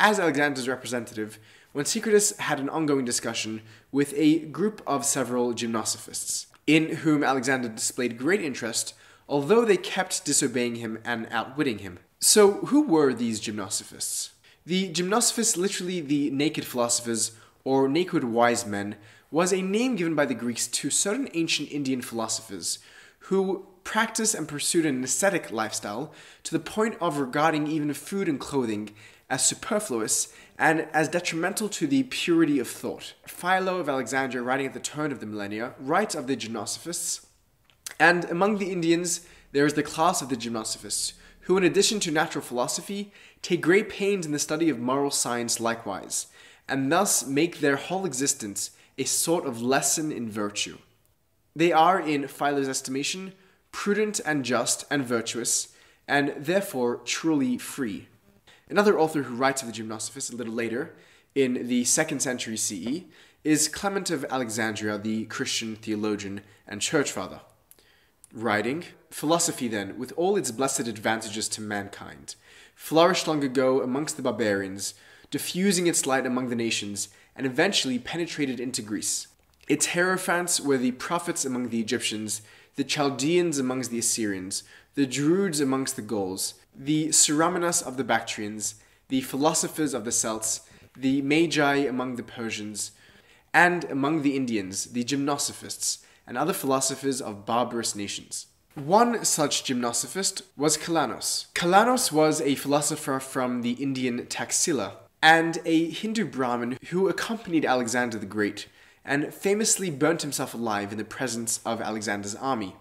As 0.00 0.20
Alexander's 0.20 0.68
representative, 0.68 1.40
when 1.72 1.84
Secretus 1.84 2.36
had 2.38 2.60
an 2.60 2.68
ongoing 2.68 3.04
discussion 3.04 3.62
with 3.90 4.14
a 4.16 4.38
group 4.38 4.80
of 4.86 5.04
several 5.04 5.52
gymnosophists, 5.52 6.46
in 6.68 6.96
whom 6.96 7.24
Alexander 7.24 7.68
displayed 7.68 8.16
great 8.16 8.40
interest, 8.40 8.94
although 9.28 9.64
they 9.64 9.76
kept 9.76 10.24
disobeying 10.24 10.76
him 10.76 11.00
and 11.04 11.26
outwitting 11.32 11.78
him. 11.78 11.98
So, 12.20 12.64
who 12.66 12.82
were 12.82 13.12
these 13.12 13.40
gymnosophists? 13.40 14.30
The 14.64 14.92
gymnosophists, 14.92 15.56
literally 15.56 16.00
the 16.00 16.30
naked 16.30 16.64
philosophers 16.64 17.32
or 17.64 17.88
naked 17.88 18.22
wise 18.22 18.64
men, 18.64 18.96
was 19.32 19.52
a 19.52 19.62
name 19.62 19.96
given 19.96 20.14
by 20.14 20.26
the 20.26 20.34
Greeks 20.34 20.68
to 20.68 20.90
certain 20.90 21.28
ancient 21.34 21.72
Indian 21.72 22.02
philosophers 22.02 22.78
who 23.20 23.66
practiced 23.82 24.34
and 24.34 24.46
pursued 24.46 24.86
an 24.86 25.02
ascetic 25.02 25.50
lifestyle 25.50 26.12
to 26.44 26.52
the 26.52 26.58
point 26.58 26.96
of 27.00 27.18
regarding 27.18 27.66
even 27.66 27.92
food 27.94 28.28
and 28.28 28.38
clothing 28.38 28.90
as 29.30 29.44
superfluous 29.44 30.32
and 30.58 30.88
as 30.92 31.08
detrimental 31.08 31.68
to 31.68 31.86
the 31.86 32.02
purity 32.04 32.58
of 32.58 32.68
thought. 32.68 33.14
Philo 33.26 33.78
of 33.78 33.88
Alexandria, 33.88 34.42
writing 34.42 34.66
at 34.66 34.74
the 34.74 34.80
turn 34.80 35.12
of 35.12 35.20
the 35.20 35.26
millennia, 35.26 35.74
writes 35.78 36.14
of 36.14 36.26
the 36.26 36.36
gymnosophists, 36.36 37.26
and 38.00 38.24
among 38.26 38.58
the 38.58 38.72
Indians 38.72 39.26
there 39.52 39.66
is 39.66 39.74
the 39.74 39.82
class 39.82 40.20
of 40.20 40.28
the 40.28 40.36
gymnosophists, 40.36 41.12
who, 41.42 41.56
in 41.56 41.64
addition 41.64 42.00
to 42.00 42.10
natural 42.10 42.44
philosophy, 42.44 43.12
take 43.40 43.62
great 43.62 43.88
pains 43.88 44.26
in 44.26 44.32
the 44.32 44.38
study 44.38 44.68
of 44.68 44.78
moral 44.78 45.10
science 45.10 45.60
likewise, 45.60 46.26
and 46.68 46.92
thus 46.92 47.26
make 47.26 47.60
their 47.60 47.76
whole 47.76 48.04
existence 48.04 48.72
a 48.98 49.04
sort 49.04 49.46
of 49.46 49.62
lesson 49.62 50.12
in 50.12 50.28
virtue. 50.28 50.76
They 51.54 51.72
are, 51.72 52.00
in 52.00 52.28
Philo's 52.28 52.68
estimation, 52.68 53.32
prudent 53.72 54.20
and 54.26 54.44
just 54.44 54.84
and 54.90 55.04
virtuous, 55.04 55.68
and 56.06 56.34
therefore 56.36 56.96
truly 57.04 57.58
free. 57.58 58.08
Another 58.70 58.98
author 58.98 59.22
who 59.22 59.34
writes 59.34 59.62
of 59.62 59.68
the 59.68 59.74
Gymnosophists 59.74 60.32
a 60.32 60.36
little 60.36 60.52
later, 60.52 60.94
in 61.34 61.68
the 61.68 61.84
second 61.84 62.20
century 62.20 62.56
CE, 62.56 63.04
is 63.44 63.68
Clement 63.68 64.10
of 64.10 64.26
Alexandria, 64.30 64.98
the 64.98 65.24
Christian 65.26 65.76
theologian 65.76 66.42
and 66.66 66.82
church 66.82 67.10
father. 67.10 67.40
Writing, 68.32 68.84
Philosophy, 69.10 69.68
then, 69.68 69.98
with 69.98 70.12
all 70.16 70.36
its 70.36 70.50
blessed 70.50 70.86
advantages 70.86 71.48
to 71.48 71.62
mankind, 71.62 72.34
flourished 72.74 73.26
long 73.26 73.42
ago 73.42 73.80
amongst 73.80 74.16
the 74.16 74.22
barbarians, 74.22 74.92
diffusing 75.30 75.86
its 75.86 76.04
light 76.04 76.26
among 76.26 76.50
the 76.50 76.56
nations, 76.56 77.08
and 77.34 77.46
eventually 77.46 77.98
penetrated 77.98 78.60
into 78.60 78.82
Greece. 78.82 79.28
Its 79.66 79.88
hierophants 79.88 80.60
were 80.60 80.76
the 80.76 80.92
prophets 80.92 81.44
among 81.44 81.70
the 81.70 81.80
Egyptians, 81.80 82.42
the 82.76 82.84
Chaldeans 82.84 83.58
amongst 83.58 83.90
the 83.90 83.98
Assyrians, 83.98 84.62
the 84.94 85.06
Druids 85.06 85.60
amongst 85.60 85.96
the 85.96 86.02
Gauls, 86.02 86.54
the 86.78 87.08
Ceraminas 87.08 87.82
of 87.82 87.96
the 87.96 88.04
Bactrians, 88.04 88.76
the 89.08 89.20
philosophers 89.20 89.94
of 89.94 90.04
the 90.04 90.12
Celts, 90.12 90.60
the 90.96 91.20
Magi 91.22 91.76
among 91.76 92.14
the 92.16 92.22
Persians, 92.22 92.92
and 93.52 93.84
among 93.84 94.22
the 94.22 94.36
Indians, 94.36 94.86
the 94.86 95.02
Gymnosophists, 95.02 96.04
and 96.26 96.38
other 96.38 96.52
philosophers 96.52 97.20
of 97.20 97.44
barbarous 97.44 97.96
nations. 97.96 98.46
One 98.74 99.24
such 99.24 99.64
gymnosophist 99.64 100.42
was 100.56 100.78
Kalanos. 100.78 101.46
Kalanos 101.54 102.12
was 102.12 102.40
a 102.40 102.54
philosopher 102.54 103.18
from 103.18 103.62
the 103.62 103.72
Indian 103.72 104.26
Taxila 104.26 104.92
and 105.20 105.58
a 105.64 105.90
Hindu 105.90 106.26
Brahmin 106.26 106.78
who 106.90 107.08
accompanied 107.08 107.64
Alexander 107.64 108.18
the 108.18 108.26
Great 108.26 108.68
and 109.04 109.34
famously 109.34 109.90
burnt 109.90 110.22
himself 110.22 110.54
alive 110.54 110.92
in 110.92 110.98
the 110.98 111.04
presence 111.04 111.60
of 111.64 111.80
Alexander's 111.80 112.36
army. 112.36 112.76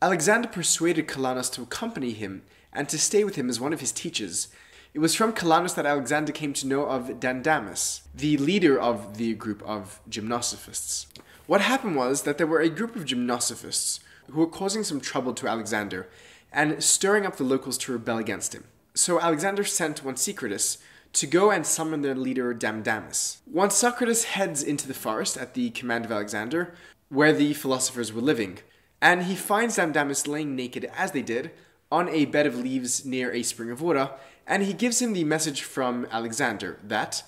Alexander 0.00 0.46
persuaded 0.46 1.08
Kalanos 1.08 1.50
to 1.52 1.62
accompany 1.62 2.12
him 2.12 2.42
and 2.72 2.88
to 2.88 2.98
stay 2.98 3.24
with 3.24 3.36
him 3.36 3.48
as 3.48 3.60
one 3.60 3.72
of 3.72 3.80
his 3.80 3.92
teachers. 3.92 4.48
It 4.92 4.98
was 4.98 5.14
from 5.14 5.32
Kalanos 5.32 5.74
that 5.76 5.86
Alexander 5.86 6.32
came 6.32 6.52
to 6.54 6.66
know 6.66 6.86
of 6.86 7.20
Dandamis, 7.20 8.02
the 8.14 8.36
leader 8.38 8.78
of 8.78 9.18
the 9.18 9.34
group 9.34 9.62
of 9.62 10.00
gymnosophists. 10.08 11.06
What 11.46 11.60
happened 11.60 11.96
was 11.96 12.22
that 12.22 12.38
there 12.38 12.46
were 12.46 12.60
a 12.60 12.68
group 12.68 12.96
of 12.96 13.04
gymnosophists 13.04 14.00
who 14.30 14.40
were 14.40 14.46
causing 14.46 14.84
some 14.84 15.00
trouble 15.00 15.34
to 15.34 15.48
Alexander 15.48 16.08
and 16.52 16.82
stirring 16.82 17.26
up 17.26 17.36
the 17.36 17.44
locals 17.44 17.78
to 17.78 17.92
rebel 17.92 18.18
against 18.18 18.54
him. 18.54 18.64
So 18.94 19.20
Alexander 19.20 19.64
sent 19.64 20.02
Onesicritus 20.04 20.78
to 21.12 21.26
go 21.26 21.50
and 21.50 21.66
summon 21.66 22.02
their 22.02 22.14
leader 22.14 22.54
Dandamis. 22.54 23.38
Once 23.46 23.74
Socrates 23.74 24.24
heads 24.24 24.62
into 24.62 24.86
the 24.86 24.94
forest 24.94 25.36
at 25.36 25.54
the 25.54 25.70
command 25.70 26.04
of 26.04 26.12
Alexander, 26.12 26.74
where 27.08 27.32
the 27.32 27.54
philosophers 27.54 28.12
were 28.12 28.20
living, 28.20 28.58
and 29.00 29.24
he 29.24 29.34
finds 29.34 29.76
Dandamis 29.76 30.28
laying 30.28 30.54
naked 30.54 30.90
as 30.96 31.12
they 31.12 31.22
did 31.22 31.50
on 31.90 32.08
a 32.08 32.24
bed 32.24 32.46
of 32.46 32.58
leaves 32.58 33.04
near 33.04 33.32
a 33.32 33.42
spring 33.42 33.70
of 33.70 33.82
water, 33.82 34.10
and 34.46 34.62
he 34.62 34.72
gives 34.72 35.00
him 35.00 35.12
the 35.12 35.24
message 35.24 35.62
from 35.62 36.06
Alexander 36.10 36.78
that 36.82 37.22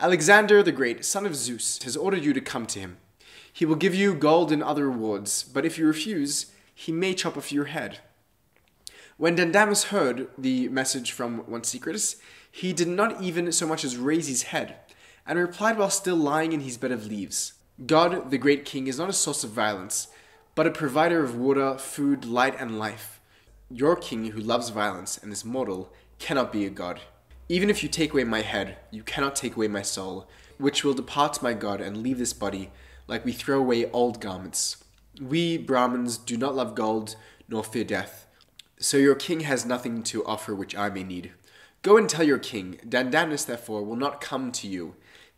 Alexander 0.00 0.62
the 0.62 0.72
Great, 0.72 1.04
son 1.04 1.26
of 1.26 1.34
Zeus, 1.34 1.82
has 1.82 1.96
ordered 1.96 2.24
you 2.24 2.32
to 2.32 2.40
come 2.40 2.66
to 2.66 2.78
him. 2.78 2.98
He 3.52 3.64
will 3.64 3.74
give 3.74 3.94
you 3.94 4.14
gold 4.14 4.52
and 4.52 4.62
other 4.62 4.88
rewards, 4.88 5.42
but 5.42 5.64
if 5.64 5.78
you 5.78 5.86
refuse, 5.86 6.46
he 6.74 6.92
may 6.92 7.14
chop 7.14 7.36
off 7.36 7.52
your 7.52 7.64
head. 7.64 7.98
When 9.16 9.36
Dandamis 9.36 9.86
heard 9.86 10.28
the 10.38 10.68
message 10.68 11.10
from 11.10 11.42
Onesicritus, 11.42 12.16
he 12.50 12.72
did 12.72 12.86
not 12.86 13.20
even 13.20 13.50
so 13.50 13.66
much 13.66 13.84
as 13.84 13.96
raise 13.96 14.28
his 14.28 14.44
head, 14.44 14.76
and 15.26 15.38
replied 15.38 15.76
while 15.76 15.90
still 15.90 16.16
lying 16.16 16.52
in 16.52 16.60
his 16.60 16.78
bed 16.78 16.92
of 16.92 17.06
leaves 17.06 17.54
God, 17.84 18.30
the 18.30 18.38
great 18.38 18.64
king, 18.64 18.86
is 18.88 18.98
not 18.98 19.08
a 19.08 19.12
source 19.12 19.44
of 19.44 19.50
violence, 19.50 20.08
but 20.54 20.66
a 20.66 20.72
provider 20.72 21.22
of 21.22 21.36
water, 21.36 21.78
food, 21.78 22.24
light, 22.24 22.56
and 22.58 22.78
life. 22.78 23.17
Your 23.70 23.96
king, 23.96 24.26
who 24.30 24.40
loves 24.40 24.70
violence 24.70 25.18
and 25.18 25.30
is 25.30 25.44
mortal, 25.44 25.92
cannot 26.18 26.52
be 26.52 26.64
a 26.64 26.70
god. 26.70 27.02
Even 27.50 27.68
if 27.68 27.82
you 27.82 27.88
take 27.88 28.12
away 28.12 28.24
my 28.24 28.40
head, 28.40 28.78
you 28.90 29.02
cannot 29.02 29.36
take 29.36 29.56
away 29.56 29.68
my 29.68 29.82
soul, 29.82 30.26
which 30.56 30.84
will 30.84 30.94
depart 30.94 31.42
my 31.42 31.52
God 31.52 31.82
and 31.82 31.98
leave 31.98 32.18
this 32.18 32.32
body 32.32 32.70
like 33.06 33.26
we 33.26 33.32
throw 33.32 33.58
away 33.58 33.90
old 33.90 34.22
garments. 34.22 34.82
We, 35.20 35.58
Brahmins, 35.58 36.16
do 36.16 36.38
not 36.38 36.54
love 36.54 36.74
gold 36.74 37.16
nor 37.46 37.62
fear 37.62 37.84
death. 37.84 38.26
So 38.78 38.96
your 38.96 39.14
king 39.14 39.40
has 39.40 39.66
nothing 39.66 40.02
to 40.04 40.24
offer 40.24 40.54
which 40.54 40.74
I 40.74 40.88
may 40.88 41.04
need. 41.04 41.32
Go 41.82 41.96
and 41.96 42.08
tell 42.08 42.24
your 42.24 42.38
king, 42.38 42.80
Dandamis 42.86 43.46
therefore 43.46 43.84
will 43.84 43.96
not 43.96 44.20
come 44.20 44.50
to 44.52 44.66
you. 44.66 44.94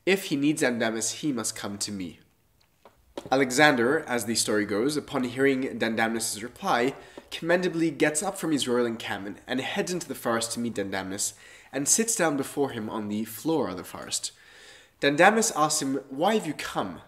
If 0.06 0.26
he 0.26 0.36
needs 0.36 0.62
Dandamis, 0.62 1.14
he 1.20 1.32
must 1.32 1.56
come 1.56 1.78
to 1.78 1.92
me. 1.92 2.20
Alexander, 3.30 4.04
as 4.06 4.24
the 4.24 4.34
story 4.34 4.64
goes, 4.64 4.96
upon 4.96 5.24
hearing 5.24 5.78
Dandamis' 5.78 6.42
reply, 6.42 6.94
commendably 7.30 7.90
gets 7.90 8.22
up 8.22 8.38
from 8.38 8.50
his 8.50 8.66
royal 8.66 8.86
encampment 8.86 9.38
and 9.46 9.60
heads 9.60 9.92
into 9.92 10.08
the 10.08 10.14
forest 10.14 10.52
to 10.52 10.60
meet 10.60 10.74
Dandamis 10.74 11.34
and 11.72 11.86
sits 11.86 12.16
down 12.16 12.36
before 12.36 12.70
him 12.70 12.90
on 12.90 13.08
the 13.08 13.24
floor 13.24 13.68
of 13.68 13.76
the 13.76 13.84
forest. 13.84 14.32
Dandamis 15.00 15.52
asks 15.54 15.82
him, 15.82 16.00
Why 16.08 16.34
have 16.34 16.46
you 16.46 16.54
come? 16.54 17.02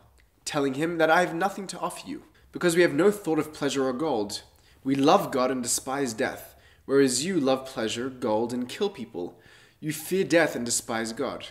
telling 0.44 0.74
him 0.74 0.98
that 0.98 1.10
I 1.10 1.20
have 1.20 1.34
nothing 1.34 1.66
to 1.68 1.78
offer 1.78 2.08
you, 2.08 2.24
because 2.50 2.74
we 2.74 2.82
have 2.82 2.94
no 2.94 3.10
thought 3.10 3.38
of 3.38 3.52
pleasure 3.52 3.86
or 3.86 3.92
gold. 3.92 4.42
We 4.84 4.94
love 4.94 5.30
God 5.30 5.50
and 5.50 5.62
despise 5.62 6.12
death, 6.12 6.56
whereas 6.84 7.24
you 7.24 7.38
love 7.38 7.66
pleasure, 7.66 8.10
gold, 8.10 8.52
and 8.52 8.68
kill 8.68 8.90
people. 8.90 9.38
You 9.80 9.92
fear 9.92 10.24
death 10.24 10.56
and 10.56 10.64
despise 10.64 11.12
God. 11.12 11.48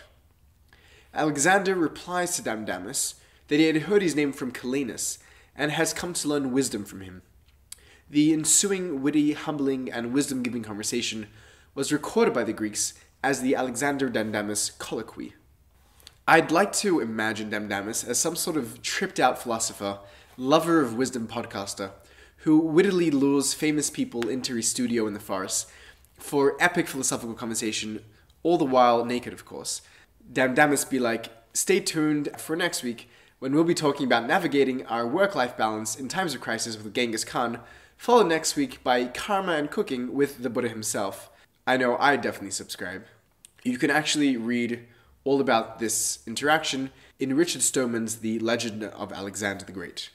Alexander 1.14 1.74
replies 1.74 2.36
to 2.36 2.42
Dandamis 2.42 3.14
that 3.48 3.58
he 3.58 3.66
had 3.66 3.82
heard 3.82 4.02
his 4.02 4.16
name 4.16 4.32
from 4.32 4.52
Kalanos 4.52 5.18
and 5.54 5.70
has 5.72 5.92
come 5.92 6.12
to 6.14 6.28
learn 6.28 6.52
wisdom 6.52 6.84
from 6.84 7.00
him. 7.00 7.22
The 8.08 8.32
ensuing 8.32 9.02
witty, 9.02 9.32
humbling, 9.32 9.90
and 9.90 10.12
wisdom 10.12 10.42
giving 10.42 10.62
conversation 10.62 11.28
was 11.74 11.92
recorded 11.92 12.34
by 12.34 12.44
the 12.44 12.52
Greeks 12.52 12.94
as 13.22 13.40
the 13.40 13.54
Alexander 13.54 14.10
Dandamis 14.10 14.76
colloquy. 14.78 15.34
I'd 16.26 16.50
like 16.50 16.72
to 16.74 17.00
imagine 17.00 17.50
Dandamis 17.50 18.06
as 18.06 18.18
some 18.18 18.36
sort 18.36 18.56
of 18.56 18.82
tripped 18.82 19.18
out 19.18 19.42
philosopher, 19.42 19.98
lover 20.36 20.80
of 20.80 20.94
wisdom 20.94 21.26
podcaster, 21.26 21.92
who 22.38 22.58
wittily 22.58 23.10
lures 23.10 23.54
famous 23.54 23.90
people 23.90 24.28
into 24.28 24.54
his 24.54 24.68
studio 24.68 25.06
in 25.06 25.14
the 25.14 25.20
forest 25.20 25.68
for 26.14 26.56
epic 26.60 26.88
philosophical 26.88 27.34
conversation, 27.34 28.04
all 28.42 28.58
the 28.58 28.64
while 28.64 29.04
naked, 29.04 29.32
of 29.32 29.44
course. 29.44 29.82
Dandamis 30.32 30.88
be 30.88 30.98
like, 30.98 31.28
stay 31.54 31.80
tuned 31.80 32.28
for 32.38 32.56
next 32.56 32.82
week 32.82 33.08
when 33.42 33.56
we'll 33.56 33.64
be 33.64 33.74
talking 33.74 34.06
about 34.06 34.24
navigating 34.24 34.86
our 34.86 35.04
work 35.04 35.34
life 35.34 35.56
balance 35.56 35.96
in 35.96 36.06
times 36.06 36.32
of 36.32 36.40
crisis 36.40 36.76
with 36.76 36.94
Genghis 36.94 37.24
Khan, 37.24 37.58
followed 37.96 38.28
next 38.28 38.54
week 38.54 38.84
by 38.84 39.06
Karma 39.06 39.54
and 39.54 39.68
Cooking 39.68 40.14
with 40.14 40.44
the 40.44 40.48
Buddha 40.48 40.68
himself. 40.68 41.28
I 41.66 41.76
know 41.76 41.96
I 41.98 42.14
definitely 42.14 42.52
subscribe. 42.52 43.04
You 43.64 43.78
can 43.78 43.90
actually 43.90 44.36
read 44.36 44.86
all 45.24 45.40
about 45.40 45.80
this 45.80 46.20
interaction 46.24 46.92
in 47.18 47.34
Richard 47.34 47.62
Stoneman's 47.62 48.18
The 48.18 48.38
Legend 48.38 48.84
of 48.84 49.12
Alexander 49.12 49.64
the 49.64 49.72
Great. 49.72 50.10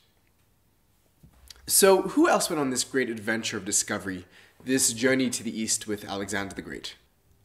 So, 1.65 2.03
who 2.03 2.29
else 2.29 2.49
went 2.49 2.61
on 2.61 2.69
this 2.69 2.85
great 2.85 3.09
adventure 3.09 3.57
of 3.57 3.65
discovery, 3.65 4.23
this 4.63 4.93
journey 4.93 5.29
to 5.31 5.43
the 5.43 5.59
east 5.59 5.85
with 5.85 6.07
Alexander 6.07 6.55
the 6.55 6.61
Great? 6.61 6.95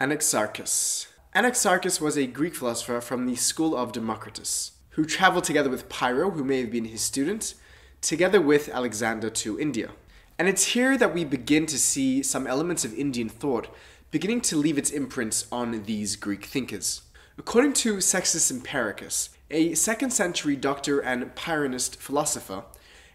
Anaxarchus. 0.01 1.09
Anaxarchus 1.35 2.01
was 2.01 2.17
a 2.17 2.29
Greek 2.29 2.55
philosopher 2.55 3.01
from 3.01 3.27
the 3.27 3.35
school 3.35 3.77
of 3.77 3.91
Democritus, 3.91 4.73
who 4.93 5.05
traveled 5.05 5.45
together 5.45 5.71
with 5.71 5.89
Pyrrho, 5.89 6.31
who 6.31 6.45
may 6.45 6.61
have 6.61 6.71
been 6.71 6.85
his 6.85 7.01
student, 7.01 7.55
together 8.01 8.41
with 8.41 8.69
Alexander 8.69 9.31
to 9.31 9.59
India. 9.59 9.91
And 10.39 10.49
it's 10.49 10.69
here 10.69 10.97
that 10.99 11.15
we 11.15 11.25
begin 11.25 11.67
to 11.67 11.79
see 11.79 12.23
some 12.23 12.47
elements 12.47 12.85
of 12.85 12.95
Indian 12.95 13.29
thought 13.29 13.69
beginning 14.11 14.43
to 14.43 14.57
leave 14.57 14.77
its 14.77 14.91
imprints 14.91 15.47
on 15.51 15.85
these 15.85 16.17
Greek 16.17 16.45
thinkers. 16.45 17.03
According 17.39 17.73
to 17.75 18.01
Sextus 18.01 18.53
Empiricus, 18.53 19.31
a 19.51 19.75
second 19.75 20.11
century 20.11 20.55
doctor 20.57 21.01
and 21.01 21.35
Pyrrhonist 21.35 21.97
philosopher, 21.97 22.65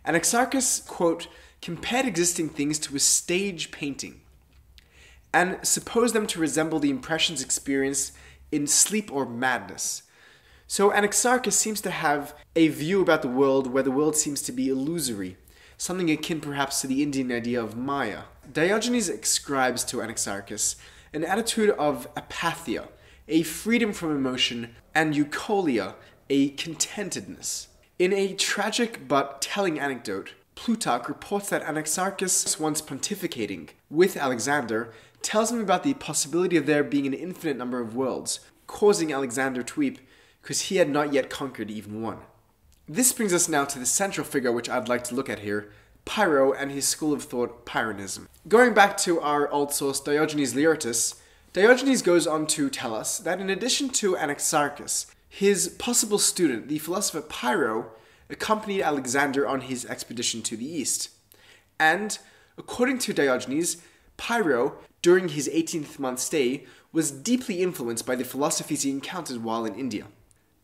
Anaxarchus, 0.05 0.87
quote, 0.87 1.27
compared 1.61 2.05
existing 2.05 2.49
things 2.49 2.79
to 2.79 2.95
a 2.95 2.99
stage 2.99 3.71
painting 3.71 4.21
and 5.33 5.59
supposed 5.61 6.15
them 6.15 6.25
to 6.27 6.39
resemble 6.39 6.79
the 6.79 6.89
impressions 6.89 7.43
experienced 7.43 8.13
in 8.51 8.65
sleep 8.65 9.11
or 9.11 9.25
madness. 9.25 10.03
So 10.69 10.91
Anaxarchus 10.91 11.53
seems 11.53 11.79
to 11.81 11.91
have 11.91 12.35
a 12.53 12.67
view 12.67 13.01
about 13.01 13.21
the 13.21 13.29
world 13.29 13.67
where 13.67 13.83
the 13.83 13.91
world 13.91 14.17
seems 14.17 14.41
to 14.41 14.51
be 14.51 14.67
illusory, 14.67 15.37
something 15.77 16.11
akin 16.11 16.41
perhaps 16.41 16.81
to 16.81 16.87
the 16.87 17.01
Indian 17.01 17.31
idea 17.31 17.63
of 17.63 17.77
Maya. 17.77 18.23
Diogenes 18.51 19.07
ascribes 19.07 19.85
to 19.85 19.97
Anaxarchus 19.97 20.75
an 21.13 21.23
attitude 21.23 21.69
of 21.69 22.13
apatheia, 22.15 22.89
a 23.29 23.43
freedom 23.43 23.93
from 23.93 24.13
emotion, 24.13 24.75
and 24.93 25.15
eukolia, 25.15 25.95
a 26.29 26.51
contentedness. 26.51 27.67
In 27.97 28.11
a 28.11 28.33
tragic 28.33 29.07
but 29.07 29.41
telling 29.41 29.79
anecdote, 29.79 30.33
Plutarch 30.55 31.07
reports 31.07 31.49
that 31.49 31.63
Anaxarchus, 31.63 32.59
once 32.59 32.81
pontificating 32.81 33.69
with 33.89 34.17
Alexander, 34.17 34.93
tells 35.21 35.49
him 35.49 35.61
about 35.61 35.83
the 35.83 35.93
possibility 35.93 36.57
of 36.57 36.65
there 36.65 36.83
being 36.83 37.07
an 37.07 37.13
infinite 37.13 37.55
number 37.55 37.79
of 37.79 37.95
worlds, 37.95 38.41
causing 38.67 39.13
Alexander 39.13 39.63
to 39.63 39.79
weep 39.79 39.99
because 40.47 40.61
he 40.61 40.77
had 40.77 40.89
not 40.89 41.11
yet 41.11 41.29
conquered 41.29 41.69
even 41.69 42.01
one. 42.01 42.19
This 42.87 43.11
brings 43.11 43.33
us 43.33 43.49
now 43.49 43.65
to 43.65 43.77
the 43.77 43.85
central 43.85 44.25
figure 44.25 44.49
which 44.49 44.69
I'd 44.69 44.87
like 44.87 45.03
to 45.05 45.13
look 45.13 45.29
at 45.29 45.39
here 45.39 45.73
Pyrrho 46.05 46.53
and 46.53 46.71
his 46.71 46.87
school 46.87 47.11
of 47.11 47.23
thought, 47.23 47.65
Pyrrhonism. 47.65 48.29
Going 48.47 48.73
back 48.73 48.95
to 48.99 49.19
our 49.19 49.51
old 49.51 49.73
source, 49.73 49.99
Diogenes 49.99 50.55
Laertius, 50.55 51.15
Diogenes 51.51 52.01
goes 52.01 52.25
on 52.25 52.47
to 52.47 52.69
tell 52.69 52.95
us 52.95 53.17
that 53.17 53.41
in 53.41 53.49
addition 53.49 53.89
to 53.89 54.15
Anaxarchus, 54.15 55.07
his 55.27 55.67
possible 55.67 56.17
student, 56.17 56.69
the 56.69 56.79
philosopher 56.79 57.19
Pyrrho, 57.19 57.91
accompanied 58.29 58.83
Alexander 58.83 59.45
on 59.45 59.59
his 59.59 59.85
expedition 59.85 60.41
to 60.43 60.55
the 60.55 60.65
east. 60.65 61.09
And, 61.77 62.17
according 62.57 62.99
to 62.99 63.11
Diogenes, 63.11 63.81
Pyrrho, 64.15 64.77
during 65.01 65.27
his 65.27 65.49
18th 65.49 65.99
month 65.99 66.21
stay, 66.21 66.63
was 66.93 67.11
deeply 67.11 67.61
influenced 67.61 68.05
by 68.05 68.15
the 68.15 68.23
philosophies 68.23 68.83
he 68.83 68.91
encountered 68.91 69.43
while 69.43 69.65
in 69.65 69.75
India. 69.75 70.05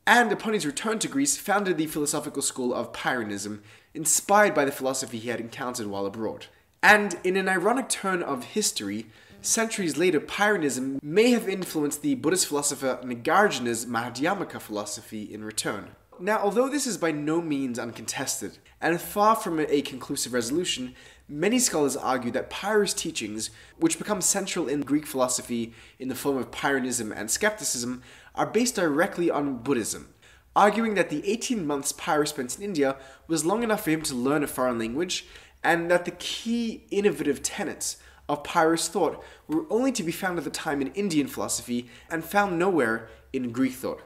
And 0.06 0.32
upon 0.32 0.54
his 0.54 0.66
return 0.66 1.00
to 1.00 1.08
Greece, 1.08 1.38
founded 1.38 1.78
the 1.78 1.88
philosophical 1.88 2.42
school 2.42 2.74
of 2.74 2.92
Pyrrhonism, 2.92 3.62
inspired 3.94 4.54
by 4.54 4.66
the 4.66 4.72
philosophy 4.72 5.18
he 5.18 5.30
had 5.30 5.40
encountered 5.40 5.88
while 5.88 6.06
abroad. 6.06 6.48
And 6.82 7.18
in 7.24 7.38
an 7.38 7.48
ironic 7.48 7.88
turn 7.88 8.22
of 8.22 8.44
history, 8.44 9.06
centuries 9.42 9.96
later, 9.96 10.20
Pyrrhonism 10.20 11.02
may 11.02 11.32
have 11.32 11.48
influenced 11.48 12.02
the 12.02 12.16
Buddhist 12.16 12.48
philosopher 12.48 13.00
Nagarjuna's 13.02 13.86
Madhyamaka 13.86 14.60
philosophy 14.60 15.24
in 15.34 15.46
return. 15.46 15.96
Now, 16.20 16.40
although 16.40 16.70
this 16.70 16.86
is 16.86 16.98
by 16.98 17.12
no 17.12 17.42
means 17.42 17.80
uncontested, 17.80 18.58
and 18.82 19.00
far 19.00 19.36
from 19.36 19.60
a 19.60 19.82
conclusive 19.82 20.34
resolution, 20.34 20.96
many 21.28 21.60
scholars 21.60 21.96
argue 21.96 22.32
that 22.32 22.50
Pyrrho's 22.50 22.94
teachings, 22.94 23.50
which 23.78 23.98
become 23.98 24.22
central 24.22 24.68
in 24.68 24.82
Greek 24.82 25.06
philosophy 25.06 25.74
in 26.00 26.10
the 26.10 26.16
form 26.16 26.38
of 26.38 26.52
Pyrrhonism 26.52 27.16
and 27.16 27.30
skepticism, 27.32 28.02
are 28.36 28.46
based 28.46 28.76
directly 28.76 29.30
on 29.30 29.58
Buddhism, 29.58 30.14
arguing 30.56 30.96
that 30.96 31.10
the 31.10 31.28
18 31.30 31.66
months 31.66 31.92
Pyrrho 31.92 32.26
spent 32.26 32.58
in 32.58 32.64
India 32.64 32.98
was 33.28 33.46
long 33.46 33.64
enough 33.64 33.84
for 33.84 33.92
him 33.92 34.02
to 34.04 34.16
learn 34.16 34.44
a 34.44 34.48
foreign 34.48 34.80
language, 34.80 35.26
and 35.64 35.90
that 35.90 36.06
the 36.06 36.12
key 36.12 36.84
innovative 36.92 37.42
tenets 37.42 37.98
of 38.28 38.44
Pyrrho's 38.44 38.88
thought 38.88 39.24
were 39.48 39.66
only 39.70 39.92
to 39.94 40.04
be 40.04 40.12
found 40.12 40.38
at 40.38 40.44
the 40.44 40.50
time 40.50 40.82
in 40.82 40.92
Indian 40.94 41.28
philosophy 41.28 41.90
and 42.10 42.24
found 42.24 42.60
nowhere 42.60 43.10
in 43.32 43.52
Greek 43.52 43.74
thought. 43.74 44.02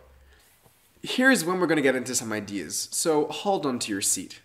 Here's 1.03 1.45
when 1.45 1.59
we're 1.59 1.67
going 1.67 1.77
to 1.77 1.83
get 1.83 1.95
into 1.95 2.15
some 2.15 2.33
ideas, 2.33 2.89
so 2.91 3.27
hold 3.27 3.65
on 3.65 3.79
to 3.79 3.91
your 3.91 4.01
seat. 4.01 4.41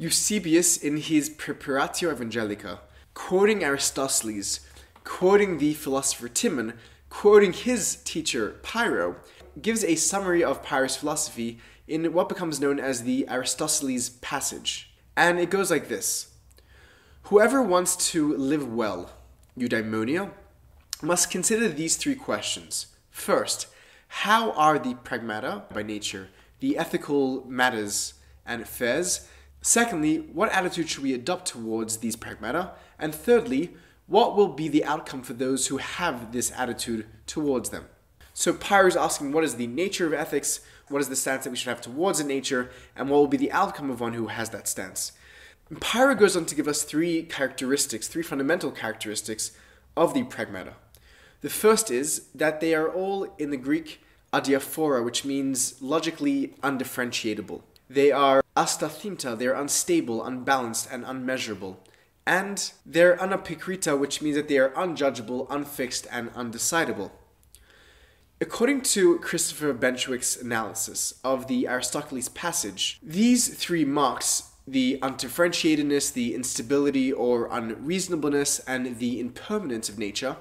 Eusebius, 0.00 0.76
in 0.76 0.96
his 0.98 1.28
Praeparatio 1.28 2.14
Evangelica, 2.14 2.78
quoting 3.14 3.64
Aristocles, 3.64 4.60
quoting 5.02 5.58
the 5.58 5.74
philosopher 5.74 6.28
Timon, 6.28 6.74
quoting 7.10 7.52
his 7.52 7.96
teacher 8.04 8.60
Pyrrho, 8.62 9.16
gives 9.60 9.82
a 9.82 9.96
summary 9.96 10.44
of 10.44 10.62
Pyrrho's 10.62 10.94
philosophy 10.94 11.58
in 11.88 12.12
what 12.12 12.28
becomes 12.28 12.60
known 12.60 12.78
as 12.78 13.02
the 13.02 13.26
Aristocles 13.28 14.08
passage. 14.08 14.94
And 15.16 15.40
it 15.40 15.50
goes 15.50 15.68
like 15.68 15.88
this 15.88 16.28
Whoever 17.22 17.60
wants 17.60 17.96
to 18.12 18.36
live 18.36 18.72
well, 18.72 19.10
eudaimonia, 19.58 20.30
must 21.02 21.28
consider 21.28 21.68
these 21.68 21.96
three 21.96 22.14
questions. 22.14 22.86
First, 23.10 23.66
how 24.06 24.52
are 24.52 24.78
the 24.78 24.94
pragmata 24.94 25.64
by 25.74 25.82
nature, 25.82 26.28
the 26.60 26.78
ethical 26.78 27.44
matters 27.46 28.14
and 28.46 28.62
affairs? 28.62 29.26
Secondly, 29.60 30.18
what 30.18 30.52
attitude 30.52 30.88
should 30.88 31.02
we 31.02 31.14
adopt 31.14 31.46
towards 31.46 31.98
these 31.98 32.16
pragmata? 32.16 32.72
And 32.98 33.14
thirdly, 33.14 33.74
what 34.06 34.36
will 34.36 34.48
be 34.48 34.68
the 34.68 34.84
outcome 34.84 35.22
for 35.22 35.34
those 35.34 35.66
who 35.66 35.76
have 35.76 36.32
this 36.32 36.52
attitude 36.56 37.06
towards 37.26 37.70
them? 37.70 37.86
So 38.32 38.52
Pyrrho 38.52 38.86
is 38.86 38.96
asking 38.96 39.32
what 39.32 39.44
is 39.44 39.56
the 39.56 39.66
nature 39.66 40.06
of 40.06 40.12
ethics, 40.12 40.60
what 40.88 41.00
is 41.00 41.08
the 41.08 41.16
stance 41.16 41.44
that 41.44 41.50
we 41.50 41.56
should 41.56 41.68
have 41.68 41.80
towards 41.80 42.20
a 42.20 42.24
nature, 42.24 42.70
and 42.96 43.10
what 43.10 43.18
will 43.18 43.26
be 43.26 43.36
the 43.36 43.52
outcome 43.52 43.90
of 43.90 44.00
one 44.00 44.14
who 44.14 44.28
has 44.28 44.50
that 44.50 44.68
stance. 44.68 45.12
And 45.68 45.80
Pyrrho 45.80 46.14
goes 46.14 46.36
on 46.36 46.46
to 46.46 46.54
give 46.54 46.68
us 46.68 46.84
three 46.84 47.24
characteristics, 47.24 48.08
three 48.08 48.22
fundamental 48.22 48.70
characteristics 48.70 49.52
of 49.96 50.14
the 50.14 50.22
pragmata. 50.22 50.74
The 51.40 51.50
first 51.50 51.90
is 51.90 52.28
that 52.34 52.60
they 52.60 52.74
are 52.74 52.88
all 52.88 53.24
in 53.38 53.50
the 53.50 53.56
Greek 53.56 54.02
adiaphora, 54.32 55.04
which 55.04 55.24
means 55.24 55.80
logically 55.82 56.54
undifferentiable. 56.62 57.62
They 57.90 58.12
are 58.12 58.42
astathmeta, 58.58 59.38
they're 59.38 59.54
unstable, 59.54 60.24
unbalanced, 60.24 60.88
and 60.90 61.04
unmeasurable. 61.04 61.78
And 62.26 62.72
they're 62.84 63.16
anepikrita, 63.16 63.98
which 63.98 64.20
means 64.20 64.36
that 64.36 64.48
they 64.48 64.58
are 64.58 64.70
unjudgeable, 64.70 65.46
unfixed, 65.48 66.06
and 66.10 66.32
undecidable. 66.34 67.12
According 68.40 68.82
to 68.82 69.18
Christopher 69.20 69.72
Beckwith's 69.72 70.36
analysis 70.36 71.14
of 71.24 71.46
the 71.46 71.66
Aristocles 71.66 72.28
passage, 72.28 72.98
these 73.02 73.48
three 73.54 73.84
marks 73.84 74.50
the 74.66 74.98
undifferentiatedness, 75.00 76.12
the 76.12 76.34
instability 76.34 77.10
or 77.12 77.48
unreasonableness, 77.50 78.58
and 78.60 78.98
the 78.98 79.18
impermanence 79.18 79.88
of 79.88 79.98
nature 79.98 80.36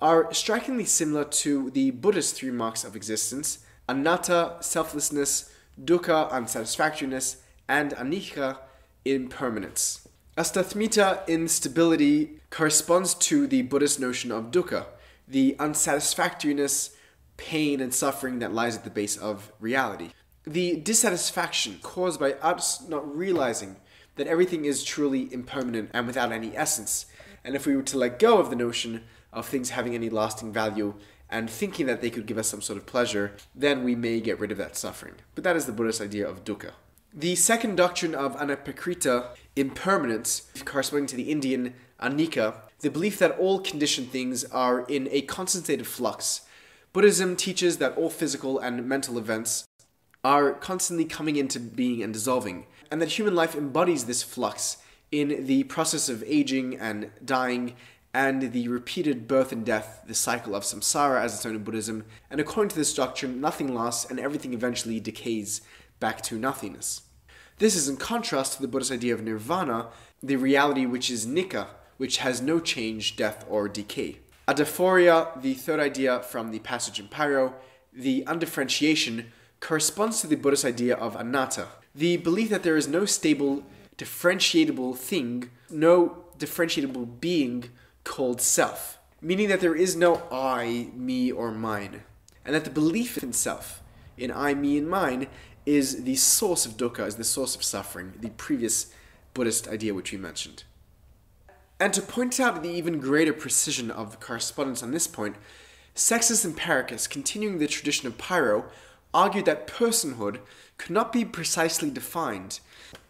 are 0.00 0.32
strikingly 0.32 0.84
similar 0.84 1.24
to 1.24 1.70
the 1.70 1.90
Buddhist 1.90 2.36
three 2.36 2.50
marks 2.50 2.84
of 2.84 2.94
existence 2.94 3.58
anatta, 3.88 4.56
selflessness, 4.60 5.52
dukkha, 5.82 6.30
unsatisfactoriness, 6.30 7.36
and 7.68 7.92
anicca, 7.92 8.58
impermanence. 9.04 10.08
Astathmita, 10.36 11.26
instability, 11.26 12.40
corresponds 12.50 13.14
to 13.14 13.46
the 13.46 13.62
Buddhist 13.62 13.98
notion 13.98 14.30
of 14.30 14.50
dukkha, 14.50 14.86
the 15.26 15.56
unsatisfactoriness, 15.58 16.94
pain, 17.36 17.80
and 17.80 17.94
suffering 17.94 18.38
that 18.40 18.52
lies 18.52 18.76
at 18.76 18.84
the 18.84 18.90
base 18.90 19.16
of 19.16 19.52
reality. 19.60 20.10
The 20.44 20.76
dissatisfaction 20.76 21.78
caused 21.82 22.20
by 22.20 22.34
us 22.34 22.86
not 22.86 23.16
realizing 23.16 23.76
that 24.16 24.26
everything 24.26 24.64
is 24.64 24.84
truly 24.84 25.32
impermanent 25.32 25.90
and 25.92 26.06
without 26.06 26.32
any 26.32 26.56
essence. 26.56 27.06
And 27.44 27.54
if 27.54 27.66
we 27.66 27.76
were 27.76 27.82
to 27.82 27.98
let 27.98 28.18
go 28.18 28.38
of 28.38 28.50
the 28.50 28.56
notion 28.56 29.04
of 29.32 29.46
things 29.46 29.70
having 29.70 29.94
any 29.94 30.08
lasting 30.08 30.52
value 30.52 30.94
and 31.28 31.50
thinking 31.50 31.86
that 31.86 32.00
they 32.00 32.10
could 32.10 32.26
give 32.26 32.38
us 32.38 32.48
some 32.48 32.62
sort 32.62 32.78
of 32.78 32.86
pleasure, 32.86 33.36
then 33.54 33.84
we 33.84 33.94
may 33.94 34.20
get 34.20 34.38
rid 34.38 34.52
of 34.52 34.58
that 34.58 34.76
suffering. 34.76 35.14
But 35.34 35.44
that 35.44 35.56
is 35.56 35.66
the 35.66 35.72
Buddhist 35.72 36.00
idea 36.00 36.28
of 36.28 36.44
dukkha. 36.44 36.72
The 37.18 37.34
second 37.34 37.76
doctrine 37.76 38.14
of 38.14 38.36
anepikrita, 38.36 39.28
impermanence, 39.56 40.50
corresponding 40.66 41.06
to 41.06 41.16
the 41.16 41.30
Indian 41.30 41.72
anicca, 41.98 42.56
the 42.80 42.90
belief 42.90 43.18
that 43.20 43.38
all 43.38 43.58
conditioned 43.58 44.10
things 44.10 44.44
are 44.44 44.80
in 44.80 45.08
a 45.10 45.22
of 45.22 45.86
flux. 45.86 46.42
Buddhism 46.92 47.34
teaches 47.34 47.78
that 47.78 47.96
all 47.96 48.10
physical 48.10 48.58
and 48.58 48.86
mental 48.86 49.16
events 49.16 49.66
are 50.22 50.52
constantly 50.52 51.06
coming 51.06 51.36
into 51.36 51.58
being 51.58 52.02
and 52.02 52.12
dissolving, 52.12 52.66
and 52.90 53.00
that 53.00 53.12
human 53.12 53.34
life 53.34 53.54
embodies 53.54 54.04
this 54.04 54.22
flux 54.22 54.76
in 55.10 55.46
the 55.46 55.64
process 55.64 56.10
of 56.10 56.22
aging 56.26 56.78
and 56.78 57.10
dying 57.24 57.76
and 58.12 58.52
the 58.52 58.68
repeated 58.68 59.26
birth 59.26 59.52
and 59.52 59.64
death, 59.64 60.02
the 60.06 60.14
cycle 60.14 60.54
of 60.54 60.64
samsara 60.64 61.22
as 61.22 61.34
it's 61.34 61.46
known 61.46 61.56
in 61.56 61.64
Buddhism. 61.64 62.04
And 62.30 62.42
according 62.42 62.68
to 62.68 62.76
this 62.76 62.92
doctrine, 62.92 63.40
nothing 63.40 63.74
lasts 63.74 64.04
and 64.10 64.20
everything 64.20 64.52
eventually 64.52 65.00
decays 65.00 65.62
back 65.98 66.20
to 66.20 66.38
nothingness. 66.38 67.00
This 67.58 67.74
is 67.74 67.88
in 67.88 67.96
contrast 67.96 68.54
to 68.54 68.62
the 68.62 68.68
Buddhist 68.68 68.92
idea 68.92 69.14
of 69.14 69.22
nirvana, 69.22 69.88
the 70.22 70.36
reality 70.36 70.84
which 70.84 71.10
is 71.10 71.26
nikka, 71.26 71.68
which 71.96 72.18
has 72.18 72.42
no 72.42 72.60
change, 72.60 73.16
death, 73.16 73.46
or 73.48 73.66
decay. 73.66 74.18
Adiaphora, 74.46 75.40
the 75.40 75.54
third 75.54 75.80
idea 75.80 76.20
from 76.20 76.50
the 76.50 76.58
passage 76.58 77.00
in 77.00 77.08
Pyrrho, 77.08 77.54
the 77.94 78.24
undifferentiation, 78.26 79.32
corresponds 79.60 80.20
to 80.20 80.26
the 80.26 80.36
Buddhist 80.36 80.66
idea 80.66 80.96
of 80.96 81.16
anatta, 81.16 81.68
the 81.94 82.18
belief 82.18 82.50
that 82.50 82.62
there 82.62 82.76
is 82.76 82.86
no 82.88 83.06
stable, 83.06 83.64
differentiable 83.96 84.94
thing, 84.94 85.50
no 85.70 86.24
differentiable 86.38 87.20
being 87.20 87.70
called 88.04 88.42
self, 88.42 88.98
meaning 89.22 89.48
that 89.48 89.60
there 89.62 89.74
is 89.74 89.96
no 89.96 90.22
I, 90.30 90.90
me, 90.94 91.32
or 91.32 91.52
mine, 91.52 92.02
and 92.44 92.54
that 92.54 92.64
the 92.64 92.70
belief 92.70 93.22
in 93.22 93.32
self, 93.32 93.82
in 94.18 94.30
I, 94.30 94.52
me, 94.52 94.76
and 94.76 94.90
mine, 94.90 95.28
is 95.66 96.04
the 96.04 96.14
source 96.14 96.64
of 96.64 96.76
dukkha, 96.76 97.06
is 97.06 97.16
the 97.16 97.24
source 97.24 97.56
of 97.56 97.64
suffering, 97.64 98.14
the 98.20 98.30
previous 98.30 98.94
Buddhist 99.34 99.68
idea 99.68 99.92
which 99.92 100.12
we 100.12 100.18
mentioned. 100.18 100.62
And 101.78 101.92
to 101.92 102.00
point 102.00 102.40
out 102.40 102.62
the 102.62 102.70
even 102.70 103.00
greater 103.00 103.34
precision 103.34 103.90
of 103.90 104.12
the 104.12 104.16
correspondence 104.16 104.82
on 104.82 104.92
this 104.92 105.06
point, 105.06 105.36
Sextus 105.94 106.46
Empiricus, 106.46 107.08
continuing 107.08 107.58
the 107.58 107.66
tradition 107.66 108.06
of 108.06 108.16
Pyrrho, 108.16 108.66
argued 109.12 109.44
that 109.46 109.66
personhood 109.66 110.38
could 110.78 110.90
not 110.90 111.12
be 111.12 111.24
precisely 111.24 111.90
defined, 111.90 112.60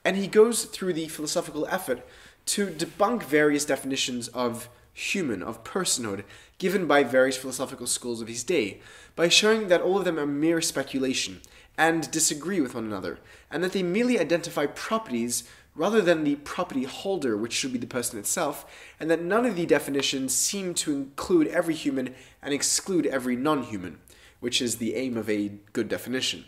and 0.04 0.16
he 0.16 0.26
goes 0.26 0.64
through 0.64 0.94
the 0.94 1.08
philosophical 1.08 1.66
effort 1.68 2.06
to 2.46 2.68
debunk 2.68 3.22
various 3.24 3.64
definitions 3.64 4.28
of 4.28 4.68
human, 4.94 5.42
of 5.42 5.62
personhood, 5.62 6.24
given 6.58 6.86
by 6.86 7.02
various 7.02 7.36
philosophical 7.36 7.86
schools 7.86 8.22
of 8.22 8.28
his 8.28 8.44
day, 8.44 8.80
by 9.14 9.28
showing 9.28 9.68
that 9.68 9.82
all 9.82 9.98
of 9.98 10.04
them 10.04 10.18
are 10.18 10.26
mere 10.26 10.60
speculation 10.60 11.40
and 11.78 12.10
disagree 12.10 12.60
with 12.60 12.74
one 12.74 12.84
another, 12.84 13.18
and 13.50 13.62
that 13.62 13.72
they 13.72 13.82
merely 13.82 14.18
identify 14.18 14.66
properties 14.66 15.44
rather 15.74 16.00
than 16.00 16.24
the 16.24 16.36
property 16.36 16.84
holder, 16.84 17.36
which 17.36 17.52
should 17.52 17.72
be 17.72 17.78
the 17.78 17.86
person 17.86 18.18
itself, 18.18 18.64
and 18.98 19.10
that 19.10 19.22
none 19.22 19.44
of 19.44 19.56
the 19.56 19.66
definitions 19.66 20.34
seem 20.34 20.72
to 20.72 20.92
include 20.92 21.46
every 21.48 21.74
human 21.74 22.14
and 22.42 22.54
exclude 22.54 23.06
every 23.06 23.36
non 23.36 23.62
human, 23.62 23.98
which 24.40 24.62
is 24.62 24.76
the 24.76 24.94
aim 24.94 25.16
of 25.16 25.28
a 25.28 25.52
good 25.72 25.88
definition. 25.88 26.46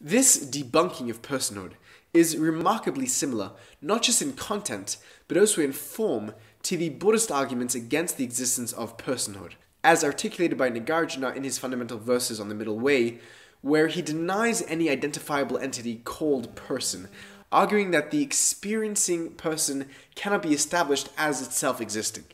This 0.00 0.44
debunking 0.44 1.10
of 1.10 1.22
personhood 1.22 1.72
is 2.12 2.36
remarkably 2.36 3.06
similar, 3.06 3.52
not 3.80 4.02
just 4.02 4.20
in 4.20 4.32
content, 4.32 4.96
but 5.28 5.36
also 5.36 5.62
in 5.62 5.72
form, 5.72 6.34
to 6.62 6.76
the 6.76 6.90
Buddhist 6.90 7.30
arguments 7.30 7.74
against 7.74 8.16
the 8.16 8.24
existence 8.24 8.72
of 8.72 8.96
personhood, 8.96 9.52
as 9.82 10.04
articulated 10.04 10.56
by 10.56 10.70
Nagarjuna 10.70 11.34
in 11.34 11.44
his 11.44 11.58
fundamental 11.58 11.98
verses 11.98 12.38
on 12.38 12.48
the 12.48 12.54
Middle 12.54 12.78
Way, 12.78 13.18
where 13.62 13.86
he 13.86 14.02
denies 14.02 14.62
any 14.62 14.90
identifiable 14.90 15.56
entity 15.56 15.96
called 16.04 16.54
person, 16.54 17.08
arguing 17.50 17.92
that 17.92 18.10
the 18.10 18.22
experiencing 18.22 19.30
person 19.30 19.88
cannot 20.14 20.42
be 20.42 20.52
established 20.52 21.08
as 21.16 21.40
itself 21.40 21.80
existing. 21.80 22.24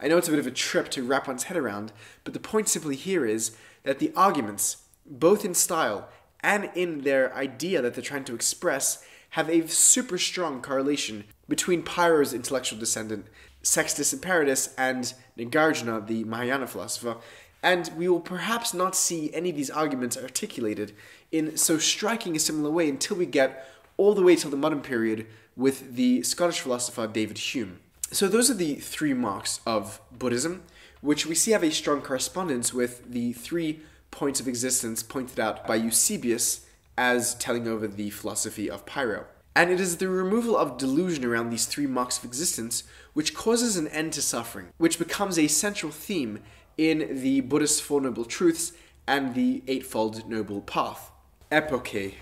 I 0.00 0.08
know 0.08 0.16
it's 0.16 0.28
a 0.28 0.32
bit 0.32 0.40
of 0.40 0.46
a 0.46 0.50
trip 0.50 0.88
to 0.90 1.04
wrap 1.04 1.28
one's 1.28 1.44
head 1.44 1.56
around, 1.56 1.92
but 2.24 2.34
the 2.34 2.40
point 2.40 2.68
simply 2.68 2.96
here 2.96 3.24
is 3.24 3.56
that 3.84 4.00
the 4.00 4.12
arguments, 4.16 4.78
both 5.06 5.44
in 5.44 5.54
style 5.54 6.08
and 6.40 6.70
in 6.74 7.02
their 7.02 7.34
idea 7.36 7.80
that 7.82 7.94
they're 7.94 8.02
trying 8.02 8.24
to 8.24 8.34
express, 8.34 9.04
have 9.30 9.48
a 9.48 9.68
super 9.68 10.18
strong 10.18 10.60
correlation 10.60 11.24
between 11.48 11.82
Pyrrho's 11.82 12.34
intellectual 12.34 12.78
descendant, 12.78 13.26
Sextus 13.62 14.12
Empiricus, 14.12 14.72
and 14.76 15.14
Nagarjuna, 15.38 16.06
the 16.06 16.24
Mahayana 16.24 16.66
philosopher, 16.66 17.16
and 17.62 17.90
we 17.96 18.08
will 18.08 18.20
perhaps 18.20 18.74
not 18.74 18.96
see 18.96 19.32
any 19.32 19.50
of 19.50 19.56
these 19.56 19.70
arguments 19.70 20.16
articulated 20.16 20.92
in 21.30 21.56
so 21.56 21.78
striking 21.78 22.34
a 22.34 22.40
similar 22.40 22.70
way 22.70 22.88
until 22.88 23.16
we 23.16 23.26
get 23.26 23.66
all 23.96 24.14
the 24.14 24.22
way 24.22 24.34
till 24.34 24.50
the 24.50 24.56
modern 24.56 24.80
period 24.80 25.26
with 25.56 25.94
the 25.94 26.22
Scottish 26.22 26.60
philosopher 26.60 27.06
David 27.06 27.38
Hume. 27.38 27.78
So 28.10 28.28
those 28.28 28.50
are 28.50 28.54
the 28.54 28.74
three 28.76 29.14
marks 29.14 29.60
of 29.66 30.00
Buddhism, 30.10 30.62
which 31.00 31.26
we 31.26 31.34
see 31.34 31.52
have 31.52 31.64
a 31.64 31.70
strong 31.70 32.02
correspondence 32.02 32.74
with 32.74 33.10
the 33.10 33.32
three 33.32 33.80
points 34.10 34.40
of 34.40 34.48
existence 34.48 35.02
pointed 35.02 35.40
out 35.40 35.66
by 35.66 35.76
Eusebius 35.76 36.66
as 36.98 37.34
telling 37.34 37.66
over 37.66 37.86
the 37.86 38.10
philosophy 38.10 38.70
of 38.70 38.84
Pyrrho. 38.84 39.24
And 39.54 39.70
it 39.70 39.80
is 39.80 39.98
the 39.98 40.08
removal 40.08 40.56
of 40.56 40.78
delusion 40.78 41.24
around 41.24 41.50
these 41.50 41.66
three 41.66 41.86
marks 41.86 42.18
of 42.18 42.24
existence 42.24 42.84
which 43.12 43.34
causes 43.34 43.76
an 43.76 43.88
end 43.88 44.14
to 44.14 44.22
suffering, 44.22 44.68
which 44.78 44.98
becomes 44.98 45.38
a 45.38 45.48
central 45.48 45.92
theme 45.92 46.40
in 46.76 47.20
the 47.22 47.40
Buddhist 47.40 47.82
Four 47.82 48.00
Noble 48.00 48.24
Truths 48.24 48.72
and 49.06 49.34
the 49.34 49.62
Eightfold 49.66 50.28
Noble 50.28 50.60
Path. 50.60 51.10
Epoche. 51.50 52.14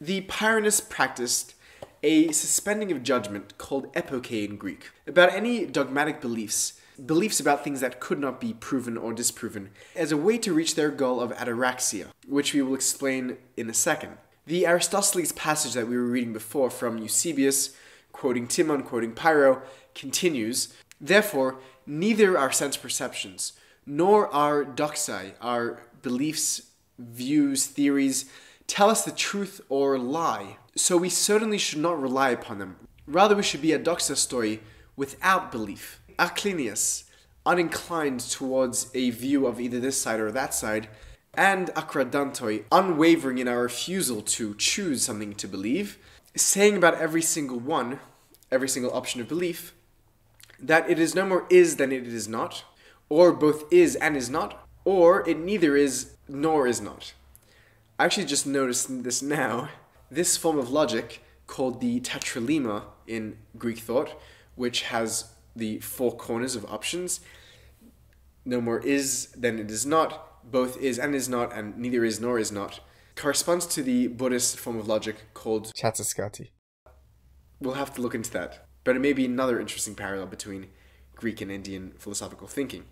The 0.00 0.22
Pyrrhonists 0.22 0.88
practiced 0.88 1.54
a 2.02 2.30
suspending 2.30 2.92
of 2.92 3.02
judgment 3.02 3.58
called 3.58 3.92
epoche 3.94 4.48
in 4.48 4.56
Greek 4.56 4.90
about 5.06 5.32
any 5.32 5.66
dogmatic 5.66 6.20
beliefs, 6.20 6.74
beliefs 7.04 7.40
about 7.40 7.64
things 7.64 7.80
that 7.80 7.98
could 7.98 8.20
not 8.20 8.40
be 8.40 8.54
proven 8.54 8.96
or 8.96 9.12
disproven, 9.12 9.70
as 9.94 10.12
a 10.12 10.16
way 10.16 10.38
to 10.38 10.52
reach 10.52 10.74
their 10.74 10.90
goal 10.90 11.20
of 11.20 11.32
ataraxia, 11.32 12.06
which 12.28 12.54
we 12.54 12.62
will 12.62 12.74
explain 12.74 13.38
in 13.56 13.68
a 13.68 13.74
second. 13.74 14.18
The 14.46 14.66
Aristocles 14.66 15.32
passage 15.32 15.72
that 15.72 15.88
we 15.88 15.96
were 15.96 16.06
reading 16.06 16.32
before 16.32 16.70
from 16.70 16.98
Eusebius, 16.98 17.74
quoting 18.12 18.46
Timon, 18.46 18.82
quoting 18.84 19.12
Pyrrho, 19.12 19.62
continues 19.94 20.72
Therefore, 21.00 21.58
neither 21.86 22.38
our 22.38 22.52
sense 22.52 22.76
perceptions, 22.76 23.52
nor 23.86 24.32
our 24.34 24.64
doxai, 24.64 25.32
our 25.40 25.80
beliefs, 26.02 26.62
views, 26.98 27.66
theories, 27.66 28.26
tell 28.66 28.90
us 28.90 29.04
the 29.04 29.12
truth 29.12 29.60
or 29.68 29.98
lie. 29.98 30.56
So 30.74 30.96
we 30.96 31.08
certainly 31.08 31.58
should 31.58 31.78
not 31.78 32.00
rely 32.00 32.30
upon 32.30 32.58
them. 32.58 32.76
Rather, 33.06 33.36
we 33.36 33.42
should 33.42 33.62
be 33.62 33.68
adoxastoi 33.68 34.60
without 34.96 35.52
belief. 35.52 36.00
aklineis, 36.18 37.04
uninclined 37.44 38.32
towards 38.32 38.90
a 38.94 39.10
view 39.10 39.46
of 39.46 39.60
either 39.60 39.78
this 39.78 40.00
side 40.00 40.18
or 40.18 40.32
that 40.32 40.52
side, 40.52 40.88
and 41.34 41.68
akradantoi, 41.74 42.64
unwavering 42.72 43.38
in 43.38 43.46
our 43.46 43.62
refusal 43.62 44.22
to 44.22 44.54
choose 44.54 45.04
something 45.04 45.34
to 45.34 45.46
believe, 45.46 45.98
saying 46.34 46.76
about 46.76 46.94
every 46.94 47.22
single 47.22 47.60
one, 47.60 48.00
every 48.50 48.68
single 48.68 48.92
option 48.92 49.20
of 49.20 49.28
belief, 49.28 49.74
that 50.58 50.88
it 50.88 50.98
is 50.98 51.14
no 51.14 51.26
more 51.26 51.46
is 51.50 51.76
than 51.76 51.92
it 51.92 52.06
is 52.06 52.26
not, 52.26 52.64
or 53.08 53.32
both 53.32 53.64
is 53.72 53.96
and 53.96 54.16
is 54.16 54.30
not, 54.30 54.66
or 54.84 55.28
it 55.28 55.38
neither 55.38 55.76
is 55.76 56.16
nor 56.28 56.66
is 56.66 56.80
not. 56.80 57.14
I 57.98 58.04
actually 58.04 58.26
just 58.26 58.46
noticed 58.46 59.04
this 59.04 59.22
now. 59.22 59.70
This 60.10 60.36
form 60.36 60.58
of 60.58 60.70
logic, 60.70 61.22
called 61.46 61.80
the 61.80 62.00
tetralemma 62.00 62.84
in 63.06 63.38
Greek 63.56 63.78
thought, 63.78 64.20
which 64.54 64.82
has 64.82 65.32
the 65.54 65.78
four 65.80 66.12
corners 66.12 66.56
of 66.56 66.64
options, 66.66 67.20
no 68.44 68.60
more 68.60 68.78
is 68.80 69.28
than 69.36 69.58
it 69.58 69.70
is 69.70 69.84
not, 69.84 70.50
both 70.50 70.80
is 70.80 70.98
and 70.98 71.14
is 71.14 71.28
not, 71.28 71.52
and 71.52 71.76
neither 71.76 72.04
is 72.04 72.20
nor 72.20 72.38
is 72.38 72.52
not, 72.52 72.80
corresponds 73.16 73.66
to 73.66 73.82
the 73.82 74.06
Buddhist 74.08 74.58
form 74.58 74.78
of 74.78 74.86
logic 74.86 75.16
called 75.34 75.72
catuskoti. 75.74 76.50
We'll 77.60 77.74
have 77.74 77.94
to 77.94 78.00
look 78.00 78.14
into 78.14 78.30
that. 78.32 78.66
But 78.84 78.94
it 78.94 79.00
may 79.00 79.12
be 79.12 79.24
another 79.24 79.58
interesting 79.58 79.96
parallel 79.96 80.26
between 80.26 80.68
Greek 81.16 81.40
and 81.40 81.50
Indian 81.50 81.94
philosophical 81.98 82.46
thinking. 82.46 82.84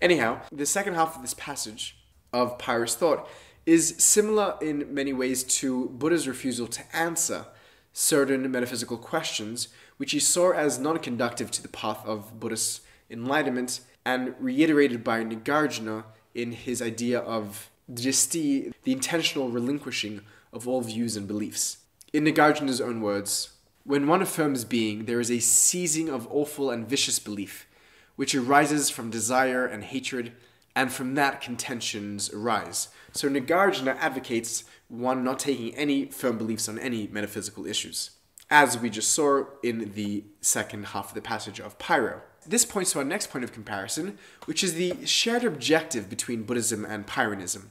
Anyhow, 0.00 0.40
the 0.52 0.66
second 0.66 0.94
half 0.94 1.16
of 1.16 1.22
this 1.22 1.34
passage 1.34 1.96
of 2.32 2.58
Pyrrho's 2.58 2.94
thought 2.94 3.28
is 3.64 3.96
similar 3.98 4.56
in 4.60 4.92
many 4.92 5.12
ways 5.12 5.42
to 5.42 5.88
Buddha's 5.88 6.28
refusal 6.28 6.66
to 6.68 6.96
answer 6.96 7.46
certain 7.92 8.50
metaphysical 8.50 8.98
questions, 8.98 9.68
which 9.96 10.12
he 10.12 10.20
saw 10.20 10.52
as 10.52 10.78
non 10.78 10.98
conductive 10.98 11.50
to 11.52 11.62
the 11.62 11.68
path 11.68 12.04
of 12.04 12.38
Buddhist 12.38 12.82
enlightenment, 13.10 13.80
and 14.04 14.34
reiterated 14.38 15.02
by 15.02 15.24
Nagarjuna 15.24 16.04
in 16.34 16.52
his 16.52 16.82
idea 16.82 17.20
of 17.20 17.70
dristi, 17.92 18.72
the 18.84 18.92
intentional 18.92 19.48
relinquishing 19.48 20.20
of 20.52 20.68
all 20.68 20.80
views 20.80 21.16
and 21.16 21.26
beliefs. 21.26 21.78
In 22.12 22.24
Nagarjuna's 22.24 22.80
own 22.80 23.00
words, 23.00 23.50
when 23.84 24.06
one 24.06 24.22
affirms 24.22 24.64
being, 24.64 25.04
there 25.04 25.20
is 25.20 25.30
a 25.30 25.38
seizing 25.38 26.08
of 26.08 26.28
awful 26.30 26.70
and 26.70 26.88
vicious 26.88 27.18
belief, 27.18 27.66
which 28.16 28.34
arises 28.34 28.90
from 28.90 29.10
desire 29.10 29.64
and 29.64 29.84
hatred 29.84 30.32
and 30.74 30.92
from 30.92 31.14
that 31.14 31.40
contentions 31.40 32.30
arise. 32.32 32.88
So 33.12 33.28
Nagarjuna 33.28 33.96
advocates 33.98 34.64
one 34.88 35.24
not 35.24 35.38
taking 35.38 35.74
any 35.74 36.06
firm 36.06 36.36
beliefs 36.36 36.68
on 36.68 36.78
any 36.78 37.06
metaphysical 37.06 37.66
issues, 37.66 38.10
as 38.50 38.78
we 38.78 38.90
just 38.90 39.10
saw 39.10 39.44
in 39.62 39.92
the 39.94 40.24
second 40.42 40.88
half 40.88 41.08
of 41.08 41.14
the 41.14 41.22
passage 41.22 41.60
of 41.60 41.78
Pyrrho. 41.78 42.20
This 42.46 42.64
points 42.64 42.92
to 42.92 42.98
our 42.98 43.04
next 43.04 43.30
point 43.30 43.44
of 43.44 43.52
comparison, 43.52 44.18
which 44.44 44.62
is 44.62 44.74
the 44.74 45.04
shared 45.06 45.44
objective 45.44 46.08
between 46.10 46.44
Buddhism 46.44 46.84
and 46.84 47.06
Pyrrhonism. 47.06 47.70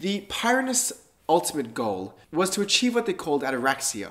The 0.00 0.26
Pyrrhonists' 0.28 0.92
ultimate 1.28 1.72
goal 1.72 2.18
was 2.32 2.50
to 2.50 2.60
achieve 2.60 2.94
what 2.94 3.06
they 3.06 3.12
called 3.12 3.42
ataraxia, 3.42 4.10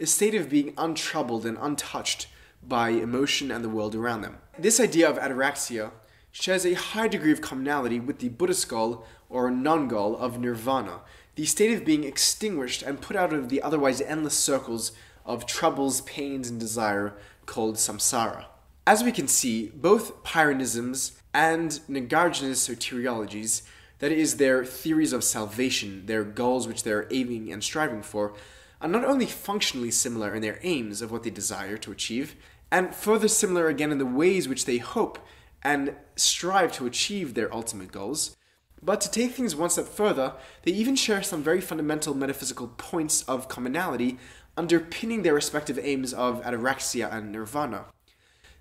a 0.00 0.06
state 0.06 0.34
of 0.34 0.50
being 0.50 0.74
untroubled 0.76 1.46
and 1.46 1.56
untouched 1.60 2.26
by 2.68 2.90
emotion 2.90 3.50
and 3.50 3.64
the 3.64 3.68
world 3.68 3.94
around 3.94 4.22
them. 4.22 4.38
This 4.58 4.80
idea 4.80 5.08
of 5.08 5.18
ataraxia 5.18 5.92
shares 6.30 6.66
a 6.66 6.74
high 6.74 7.08
degree 7.08 7.32
of 7.32 7.40
commonality 7.40 7.98
with 7.98 8.18
the 8.18 8.28
Buddhist 8.28 8.68
goal 8.68 9.04
or 9.28 9.50
non 9.50 9.88
goal 9.88 10.16
of 10.16 10.38
nirvana, 10.38 11.00
the 11.34 11.44
state 11.44 11.76
of 11.76 11.84
being 11.84 12.04
extinguished 12.04 12.82
and 12.82 13.00
put 13.00 13.16
out 13.16 13.32
of 13.32 13.48
the 13.48 13.62
otherwise 13.62 14.00
endless 14.00 14.36
circles 14.36 14.92
of 15.24 15.46
troubles, 15.46 16.00
pains, 16.02 16.48
and 16.48 16.58
desire 16.58 17.14
called 17.46 17.76
samsara. 17.76 18.46
As 18.86 19.04
we 19.04 19.12
can 19.12 19.28
see, 19.28 19.68
both 19.74 20.24
Pyrrhonisms 20.24 21.12
and 21.34 21.72
Nagarjuna's 21.88 22.66
soteriologies, 22.66 23.62
that 23.98 24.10
is, 24.10 24.36
their 24.36 24.64
theories 24.64 25.12
of 25.12 25.22
salvation, 25.22 26.06
their 26.06 26.24
goals 26.24 26.66
which 26.66 26.82
they're 26.82 27.06
aiming 27.10 27.52
and 27.52 27.62
striving 27.62 28.02
for, 28.02 28.34
are 28.80 28.88
not 28.88 29.04
only 29.04 29.26
functionally 29.26 29.90
similar 29.90 30.34
in 30.34 30.40
their 30.40 30.58
aims 30.62 31.02
of 31.02 31.10
what 31.10 31.24
they 31.24 31.30
desire 31.30 31.76
to 31.76 31.92
achieve, 31.92 32.36
and 32.70 32.94
further 32.94 33.28
similar 33.28 33.68
again 33.68 33.92
in 33.92 33.98
the 33.98 34.06
ways 34.06 34.48
which 34.48 34.64
they 34.64 34.78
hope 34.78 35.18
and 35.62 35.94
strive 36.16 36.72
to 36.72 36.86
achieve 36.86 37.34
their 37.34 37.52
ultimate 37.54 37.92
goals. 37.92 38.36
But 38.82 39.00
to 39.00 39.10
take 39.10 39.32
things 39.32 39.56
one 39.56 39.70
step 39.70 39.86
further, 39.86 40.34
they 40.62 40.70
even 40.70 40.94
share 40.94 41.22
some 41.22 41.42
very 41.42 41.60
fundamental 41.60 42.14
metaphysical 42.14 42.68
points 42.76 43.22
of 43.22 43.48
commonality 43.48 44.18
underpinning 44.56 45.22
their 45.22 45.34
respective 45.34 45.78
aims 45.80 46.12
of 46.12 46.42
ataraxia 46.42 47.12
and 47.12 47.32
nirvana. 47.32 47.86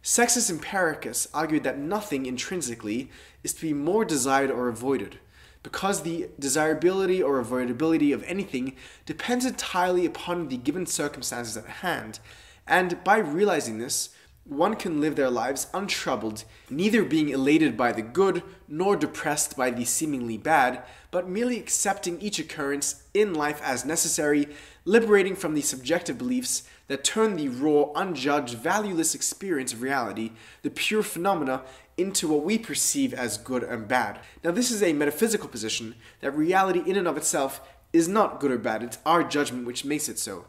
Sextus 0.01 0.49
Empiricus 0.49 1.27
argued 1.33 1.63
that 1.63 1.77
nothing 1.77 2.25
intrinsically 2.25 3.09
is 3.43 3.53
to 3.53 3.61
be 3.61 3.73
more 3.73 4.05
desired 4.05 4.49
or 4.49 4.69
avoided, 4.69 5.19
because 5.63 6.03
the 6.03 6.29
desirability 6.39 7.21
or 7.21 7.43
avoidability 7.43 8.13
of 8.13 8.23
anything 8.23 8.75
depends 9.05 9.43
entirely 9.43 10.05
upon 10.05 10.47
the 10.47 10.57
given 10.57 10.85
circumstances 10.85 11.57
at 11.57 11.65
hand, 11.65 12.19
and 12.67 13.03
by 13.03 13.17
realizing 13.17 13.77
this, 13.77 14.10
one 14.43 14.75
can 14.75 15.01
live 15.01 15.15
their 15.17 15.30
lives 15.30 15.67
untroubled, 15.73 16.45
neither 16.69 17.03
being 17.03 17.30
elated 17.30 17.75
by 17.75 17.91
the 17.91 18.01
good 18.01 18.43
nor 18.67 18.95
depressed 18.95 19.58
by 19.58 19.69
the 19.69 19.84
seemingly 19.84 20.38
bad, 20.38 20.84
but 21.12 21.27
merely 21.27 21.60
accepting 21.60 22.19
each 22.21 22.39
occurrence 22.39 23.03
in 23.13 23.34
life 23.34 23.62
as 23.62 23.84
necessary, 23.84 24.47
liberating 24.86 25.36
from 25.36 25.53
the 25.53 25.62
subjective 25.62 26.17
beliefs 26.17 26.63
that 26.88 27.03
turn 27.03 27.36
the 27.36 27.49
raw, 27.49 27.91
unjudged, 27.95 28.56
valueless 28.56 29.13
experience 29.13 29.73
of 29.73 29.82
reality, 29.82 30.32
the 30.62 30.69
pure 30.69 31.03
phenomena, 31.03 31.63
into 31.97 32.27
what 32.27 32.43
we 32.43 32.58
perceive 32.58 33.13
as 33.13 33.38
good 33.38 33.63
and 33.63 33.88
bad. 33.88 34.19
Now, 34.43 34.51
this 34.51 34.71
is 34.71 34.82
a 34.82 34.93
metaphysical 34.93 35.49
position 35.49 35.95
that 36.21 36.32
reality 36.32 36.84
in 36.86 36.95
and 36.95 37.08
of 37.08 37.17
itself 37.17 37.60
is 37.91 38.08
not 38.08 38.39
good 38.39 38.51
or 38.51 38.58
bad, 38.58 38.84
it's 38.84 38.99
our 39.06 39.23
judgment 39.23 39.65
which 39.65 39.84
makes 39.84 40.08
it 40.08 40.19
so. 40.19 40.45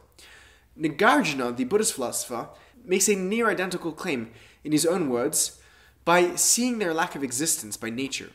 Nagarjuna, 0.78 1.56
the 1.56 1.64
Buddhist 1.64 1.94
philosopher, 1.94 2.48
makes 2.84 3.08
a 3.08 3.16
near 3.16 3.48
identical 3.48 3.92
claim 3.92 4.30
in 4.64 4.72
his 4.72 4.86
own 4.86 5.10
words 5.10 5.60
by 6.04 6.36
seeing 6.36 6.78
their 6.78 6.94
lack 6.94 7.14
of 7.14 7.22
existence 7.22 7.76
by 7.76 7.90
nature, 7.90 8.30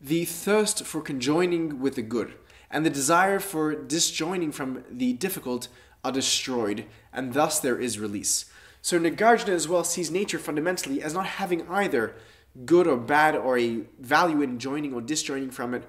the 0.00 0.24
thirst 0.24 0.84
for 0.84 1.00
conjoining 1.00 1.80
with 1.80 1.94
the 1.94 2.02
good, 2.02 2.34
and 2.70 2.84
the 2.84 2.90
desire 2.90 3.38
for 3.38 3.74
disjoining 3.74 4.52
from 4.52 4.84
the 4.90 5.12
difficult 5.14 5.68
are 6.04 6.12
destroyed, 6.12 6.84
and 7.12 7.32
thus 7.32 7.60
there 7.60 7.80
is 7.80 7.98
release. 7.98 8.46
So 8.82 8.98
Nagarjuna 8.98 9.48
as 9.48 9.68
well 9.68 9.84
sees 9.84 10.10
nature 10.10 10.38
fundamentally 10.38 11.02
as 11.02 11.14
not 11.14 11.26
having 11.26 11.66
either 11.68 12.14
good 12.66 12.86
or 12.86 12.98
bad 12.98 13.34
or 13.34 13.58
a 13.58 13.82
value 13.98 14.42
in 14.42 14.58
joining 14.58 14.92
or 14.92 15.00
disjoining 15.00 15.50
from 15.50 15.72
it, 15.74 15.84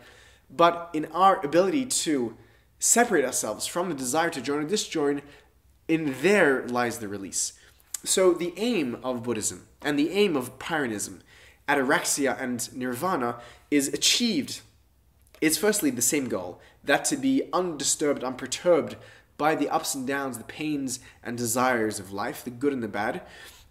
but 0.50 0.90
in 0.94 1.06
our 1.08 1.44
ability 1.46 1.86
to 1.86 2.38
separate 2.80 3.26
ourselves 3.26 3.68
from 3.68 3.90
the 3.90 3.96
desire 3.96 4.30
to 4.30 4.42
join 4.42 4.64
or 4.64 4.68
disjoin, 4.68 5.22
in 5.88 6.16
there 6.22 6.66
lies 6.68 7.00
the 7.00 7.08
release. 7.08 7.54
So 8.04 8.34
the 8.34 8.54
aim 8.58 8.98
of 9.04 9.24
Buddhism 9.24 9.68
and 9.82 9.98
the 9.98 10.12
aim 10.12 10.36
of 10.36 10.60
Pyrrhonism, 10.60 11.22
ataraxia 11.68 12.40
and 12.40 12.76
nirvana, 12.76 13.38
is 13.72 13.88
achieved. 13.88 14.62
It's 15.42 15.58
firstly 15.58 15.90
the 15.90 16.02
same 16.02 16.28
goal, 16.28 16.60
that 16.84 17.06
to 17.06 17.18
be 17.18 17.44
undisturbed, 17.52 18.24
unperturbed 18.24 18.96
by 19.38 19.56
the 19.56 19.70
ups 19.70 19.96
and 19.96 20.08
downs, 20.08 20.38
the 20.38 20.44
pains 20.44 21.00
and 21.24 21.38
desires 21.38 22.00
of 22.00 22.14
life, 22.14 22.44
the 22.44 22.52
good 22.52 22.74
and 22.74 22.84
the 22.84 22.88
bad. 22.88 23.22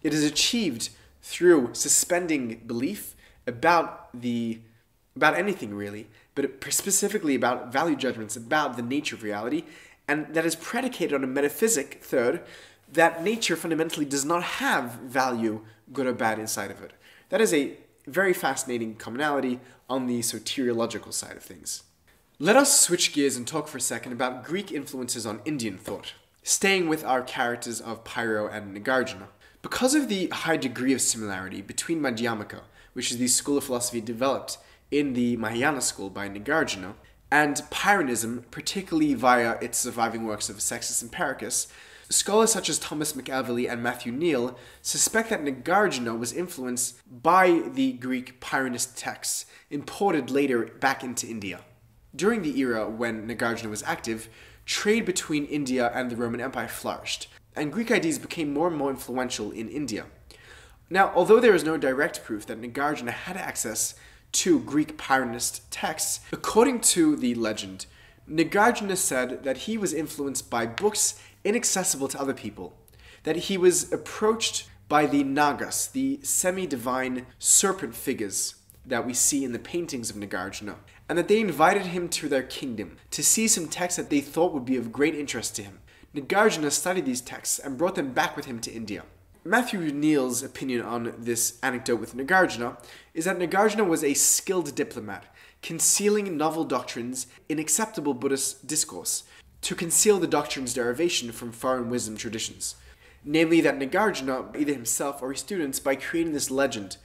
It 0.03 0.13
is 0.13 0.23
achieved 0.23 0.89
through 1.21 1.69
suspending 1.73 2.61
belief 2.67 3.15
about 3.47 4.09
the 4.13 4.59
about 5.15 5.37
anything 5.37 5.73
really, 5.73 6.07
but 6.35 6.61
specifically 6.69 7.35
about 7.35 7.71
value 7.71 7.95
judgments 7.95 8.35
about 8.35 8.75
the 8.75 8.81
nature 8.81 9.15
of 9.15 9.23
reality, 9.23 9.63
and 10.07 10.33
that 10.33 10.45
is 10.45 10.55
predicated 10.55 11.13
on 11.13 11.23
a 11.23 11.27
metaphysic 11.27 12.03
third 12.03 12.41
that 12.91 13.23
nature 13.23 13.55
fundamentally 13.55 14.05
does 14.05 14.25
not 14.25 14.43
have 14.43 14.93
value, 14.93 15.61
good 15.91 16.05
or 16.07 16.13
bad, 16.13 16.39
inside 16.39 16.71
of 16.71 16.81
it. 16.81 16.91
That 17.29 17.41
is 17.41 17.53
a 17.53 17.77
very 18.07 18.33
fascinating 18.33 18.95
commonality 18.95 19.59
on 19.89 20.07
the 20.07 20.19
soteriological 20.19 21.11
side 21.11 21.37
of 21.37 21.43
things. 21.43 21.83
Let 22.37 22.55
us 22.55 22.79
switch 22.79 23.13
gears 23.13 23.37
and 23.37 23.47
talk 23.47 23.67
for 23.67 23.77
a 23.77 23.81
second 23.81 24.11
about 24.11 24.43
Greek 24.43 24.71
influences 24.71 25.25
on 25.25 25.41
Indian 25.45 25.77
thought, 25.77 26.13
staying 26.43 26.87
with 26.89 27.03
our 27.03 27.21
characters 27.21 27.81
of 27.81 28.03
Pyrrho 28.03 28.47
and 28.47 28.75
Nagarjuna. 28.75 29.27
Because 29.61 29.95
of 29.95 30.09
the 30.09 30.27
high 30.27 30.57
degree 30.57 30.93
of 30.93 31.01
similarity 31.01 31.61
between 31.61 32.01
Madhyamaka, 32.01 32.61
which 32.93 33.11
is 33.11 33.17
the 33.17 33.27
school 33.27 33.57
of 33.57 33.63
philosophy 33.63 34.01
developed 34.01 34.57
in 34.91 35.13
the 35.13 35.37
Mahayana 35.37 35.81
school 35.81 36.09
by 36.09 36.29
Nagarjuna, 36.29 36.93
and 37.35 37.57
Pyrrhonism, 37.69 38.49
particularly 38.49 39.13
via 39.13 39.57
its 39.59 39.77
surviving 39.77 40.23
works 40.23 40.47
of 40.47 40.61
Sextus 40.61 41.03
Empiricus, 41.03 41.67
Scholars 42.07 42.53
such 42.53 42.69
as 42.69 42.79
Thomas 42.79 43.11
McEvilley 43.11 43.69
and 43.69 43.83
Matthew 43.83 44.13
Neale 44.13 44.57
suspect 44.81 45.31
that 45.31 45.43
Nagarjuna 45.43 46.17
was 46.17 46.31
influenced 46.31 46.97
by 47.23 47.63
the 47.73 47.91
Greek 47.93 48.39
Pyrrhonist 48.39 48.93
texts 48.95 49.47
imported 49.69 50.29
later 50.29 50.67
back 50.79 51.03
into 51.03 51.27
India. 51.27 51.59
During 52.15 52.41
the 52.41 52.57
era 52.57 52.87
when 52.87 53.27
Nagarjuna 53.27 53.69
was 53.69 53.83
active, 53.83 54.29
trade 54.65 55.03
between 55.03 55.43
India 55.45 55.91
and 55.93 56.09
the 56.09 56.15
Roman 56.15 56.39
Empire 56.39 56.69
flourished, 56.69 57.27
and 57.53 57.73
Greek 57.73 57.91
ideas 57.91 58.17
became 58.17 58.53
more 58.53 58.69
and 58.69 58.77
more 58.77 58.91
influential 58.91 59.51
in 59.51 59.67
India. 59.67 60.05
Now, 60.89 61.11
although 61.13 61.41
there 61.41 61.55
is 61.55 61.65
no 61.65 61.75
direct 61.75 62.23
proof 62.23 62.45
that 62.45 62.61
Nagarjuna 62.61 63.09
had 63.09 63.35
access 63.35 63.95
to 64.35 64.59
Greek 64.59 64.97
Pyrrhonist 64.97 65.61
texts, 65.71 66.19
according 66.31 66.81
to 66.81 67.15
the 67.15 67.35
legend, 67.35 67.85
Nagarjuna 68.29 68.97
said 68.97 69.43
that 69.43 69.59
he 69.59 69.77
was 69.77 69.93
influenced 69.93 70.49
by 70.49 70.65
books 70.65 71.19
inaccessible 71.45 72.09
to 72.09 72.19
other 72.19 72.33
people, 72.33 72.75
that 73.23 73.35
he 73.35 73.57
was 73.57 73.91
approached 73.93 74.67
by 74.89 75.05
the 75.05 75.23
Nagas, 75.23 75.87
the 75.87 76.19
semi 76.21 76.67
divine 76.67 77.27
serpent 77.39 77.95
figures 77.95 78.55
that 78.85 79.05
we 79.05 79.13
see 79.13 79.45
in 79.45 79.53
the 79.53 79.59
paintings 79.59 80.09
of 80.09 80.17
Nagarjuna, 80.17 80.75
and 81.07 81.17
that 81.17 81.29
they 81.29 81.39
invited 81.39 81.87
him 81.87 82.09
to 82.09 82.27
their 82.27 82.43
kingdom 82.43 82.97
to 83.11 83.23
see 83.23 83.47
some 83.47 83.67
texts 83.69 83.97
that 83.97 84.09
they 84.09 84.21
thought 84.21 84.53
would 84.53 84.65
be 84.65 84.75
of 84.75 84.91
great 84.91 85.15
interest 85.15 85.55
to 85.55 85.63
him. 85.63 85.79
Nagarjuna 86.13 86.71
studied 86.71 87.05
these 87.05 87.21
texts 87.21 87.57
and 87.57 87.77
brought 87.77 87.95
them 87.95 88.11
back 88.11 88.35
with 88.35 88.45
him 88.45 88.59
to 88.59 88.71
India. 88.71 89.03
Matthew 89.47 89.79
Neale's 89.91 90.41
opinion 90.41 90.81
on 90.81 91.13
this 91.19 91.59
anecdote 91.61 91.97
with 91.99 92.17
Nagarjuna 92.17 92.83
is 93.13 93.25
that 93.25 93.37
Nagarjuna 93.37 93.87
was 93.87 94.03
a 94.03 94.15
skilled 94.15 94.73
diplomat, 94.73 95.31
concealing 95.61 96.35
novel 96.35 96.63
doctrines 96.63 97.27
in 97.47 97.59
acceptable 97.59 98.15
Buddhist 98.15 98.65
discourse, 98.65 99.23
to 99.61 99.75
conceal 99.75 100.17
the 100.17 100.25
doctrine's 100.25 100.73
derivation 100.73 101.31
from 101.31 101.51
foreign 101.51 101.91
wisdom 101.91 102.17
traditions. 102.17 102.73
Namely, 103.23 103.61
that 103.61 103.77
Nagarjuna, 103.77 104.57
either 104.57 104.73
himself 104.73 105.21
or 105.21 105.29
his 105.29 105.41
students, 105.41 105.79
by 105.79 105.95
creating 105.95 106.33
this 106.33 106.49
legend 106.49 106.97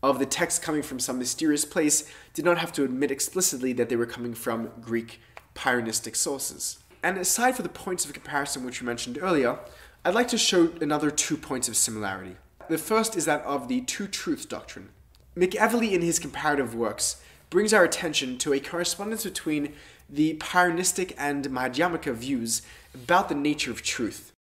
of 0.00 0.20
the 0.20 0.26
text 0.26 0.62
coming 0.62 0.82
from 0.82 1.00
some 1.00 1.18
mysterious 1.18 1.64
place, 1.64 2.08
did 2.32 2.44
not 2.44 2.58
have 2.58 2.70
to 2.74 2.84
admit 2.84 3.10
explicitly 3.10 3.72
that 3.72 3.88
they 3.88 3.96
were 3.96 4.06
coming 4.06 4.34
from 4.34 4.70
Greek 4.80 5.20
Pyrrhonistic 5.56 6.14
sources. 6.14 6.78
And 7.02 7.18
aside 7.18 7.56
from 7.56 7.64
the 7.64 7.68
points 7.68 8.04
of 8.04 8.12
comparison 8.12 8.64
which 8.64 8.80
we 8.80 8.86
mentioned 8.86 9.18
earlier, 9.20 9.58
I'd 10.04 10.14
like 10.14 10.28
to 10.28 10.38
show 10.38 10.70
another 10.80 11.10
two 11.10 11.36
points 11.36 11.68
of 11.68 11.76
similarity. 11.76 12.36
The 12.68 12.78
first 12.78 13.16
is 13.16 13.24
that 13.24 13.42
of 13.42 13.66
the 13.66 13.80
two 13.80 14.06
truths 14.06 14.46
doctrine. 14.46 14.90
McEvilley, 15.36 15.92
in 15.92 16.02
his 16.02 16.18
comparative 16.18 16.74
works, 16.74 17.20
brings 17.50 17.74
our 17.74 17.82
attention 17.82 18.38
to 18.38 18.52
a 18.52 18.60
correspondence 18.60 19.24
between 19.24 19.74
the 20.08 20.36
Pyrrhonistic 20.36 21.14
and 21.18 21.44
Madhyamaka 21.46 22.14
views 22.14 22.62
about 22.94 23.28
the 23.28 23.34
nature 23.34 23.70
of 23.72 23.82
truth. 23.82 24.32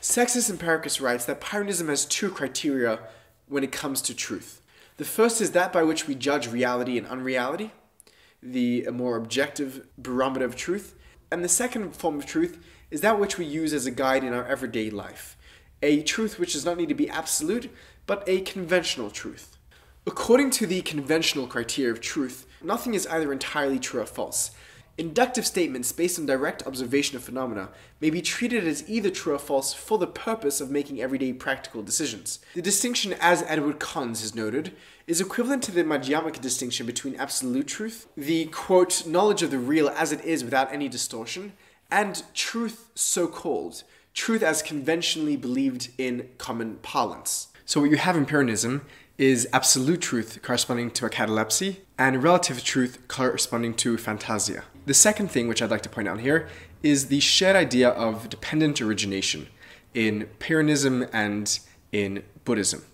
Sextus 0.00 0.50
Empiricus 0.50 1.00
writes 1.00 1.26
that 1.26 1.40
Pyrrhonism 1.40 1.88
has 1.88 2.06
two 2.06 2.30
criteria 2.30 2.98
when 3.48 3.62
it 3.62 3.70
comes 3.70 4.00
to 4.02 4.14
truth. 4.14 4.62
The 4.96 5.04
first 5.04 5.40
is 5.40 5.52
that 5.52 5.72
by 5.72 5.82
which 5.82 6.06
we 6.08 6.14
judge 6.14 6.48
reality 6.48 6.96
and 6.96 7.06
unreality, 7.06 7.70
the 8.42 8.88
more 8.90 9.16
objective 9.16 9.86
barometer 9.98 10.44
of 10.44 10.56
truth. 10.56 10.94
And 11.30 11.44
the 11.44 11.48
second 11.48 11.94
form 11.94 12.18
of 12.18 12.26
truth 12.26 12.58
is 12.92 13.00
that 13.00 13.18
which 13.18 13.38
we 13.38 13.44
use 13.46 13.72
as 13.72 13.86
a 13.86 13.90
guide 13.90 14.22
in 14.22 14.34
our 14.34 14.44
everyday 14.44 14.90
life, 14.90 15.38
a 15.82 16.02
truth 16.02 16.38
which 16.38 16.52
does 16.52 16.66
not 16.66 16.76
need 16.76 16.90
to 16.90 16.94
be 16.94 17.08
absolute, 17.08 17.74
but 18.06 18.22
a 18.26 18.42
conventional 18.42 19.10
truth. 19.10 19.56
According 20.06 20.50
to 20.50 20.66
the 20.66 20.82
conventional 20.82 21.46
criteria 21.46 21.90
of 21.90 22.02
truth, 22.02 22.46
nothing 22.62 22.92
is 22.92 23.06
either 23.06 23.32
entirely 23.32 23.78
true 23.78 24.02
or 24.02 24.06
false. 24.06 24.50
Inductive 24.98 25.46
statements 25.46 25.90
based 25.90 26.18
on 26.18 26.26
direct 26.26 26.66
observation 26.66 27.16
of 27.16 27.22
phenomena 27.22 27.70
may 27.98 28.10
be 28.10 28.20
treated 28.20 28.66
as 28.66 28.86
either 28.86 29.08
true 29.08 29.34
or 29.34 29.38
false 29.38 29.72
for 29.72 29.96
the 29.96 30.06
purpose 30.06 30.60
of 30.60 30.70
making 30.70 31.00
everyday 31.00 31.32
practical 31.32 31.82
decisions. 31.82 32.40
The 32.54 32.60
distinction, 32.60 33.14
as 33.20 33.42
Edward 33.44 33.80
Conze 33.80 34.20
has 34.20 34.34
noted, 34.34 34.76
is 35.06 35.18
equivalent 35.18 35.62
to 35.62 35.72
the 35.72 35.82
Madhyamaka 35.82 36.42
distinction 36.42 36.84
between 36.84 37.16
absolute 37.16 37.68
truth, 37.68 38.06
the 38.18 38.44
quote, 38.46 39.06
knowledge 39.06 39.42
of 39.42 39.50
the 39.50 39.58
real 39.58 39.88
as 39.88 40.12
it 40.12 40.22
is 40.26 40.44
without 40.44 40.70
any 40.70 40.90
distortion, 40.90 41.54
and 41.92 42.24
truth 42.34 42.88
so 42.94 43.28
called, 43.28 43.84
truth 44.14 44.42
as 44.42 44.62
conventionally 44.62 45.36
believed 45.36 45.90
in 45.98 46.28
common 46.38 46.76
parlance. 46.76 47.48
So, 47.66 47.80
what 47.80 47.90
you 47.90 47.98
have 47.98 48.16
in 48.16 48.26
Pyrrhonism 48.26 48.80
is 49.18 49.46
absolute 49.52 50.00
truth 50.00 50.40
corresponding 50.42 50.90
to 50.90 51.06
a 51.06 51.10
catalepsy, 51.10 51.82
and 51.98 52.22
relative 52.22 52.64
truth 52.64 53.06
corresponding 53.06 53.74
to 53.74 53.96
phantasia. 53.96 54.62
The 54.86 54.94
second 54.94 55.30
thing, 55.30 55.46
which 55.46 55.62
I'd 55.62 55.70
like 55.70 55.82
to 55.82 55.88
point 55.88 56.08
out 56.08 56.20
here, 56.20 56.48
is 56.82 57.06
the 57.06 57.20
shared 57.20 57.54
idea 57.54 57.90
of 57.90 58.28
dependent 58.30 58.80
origination 58.80 59.46
in 59.94 60.28
Pyrrhonism 60.40 61.08
and 61.12 61.60
in 61.92 62.24
Buddhism. 62.44 62.84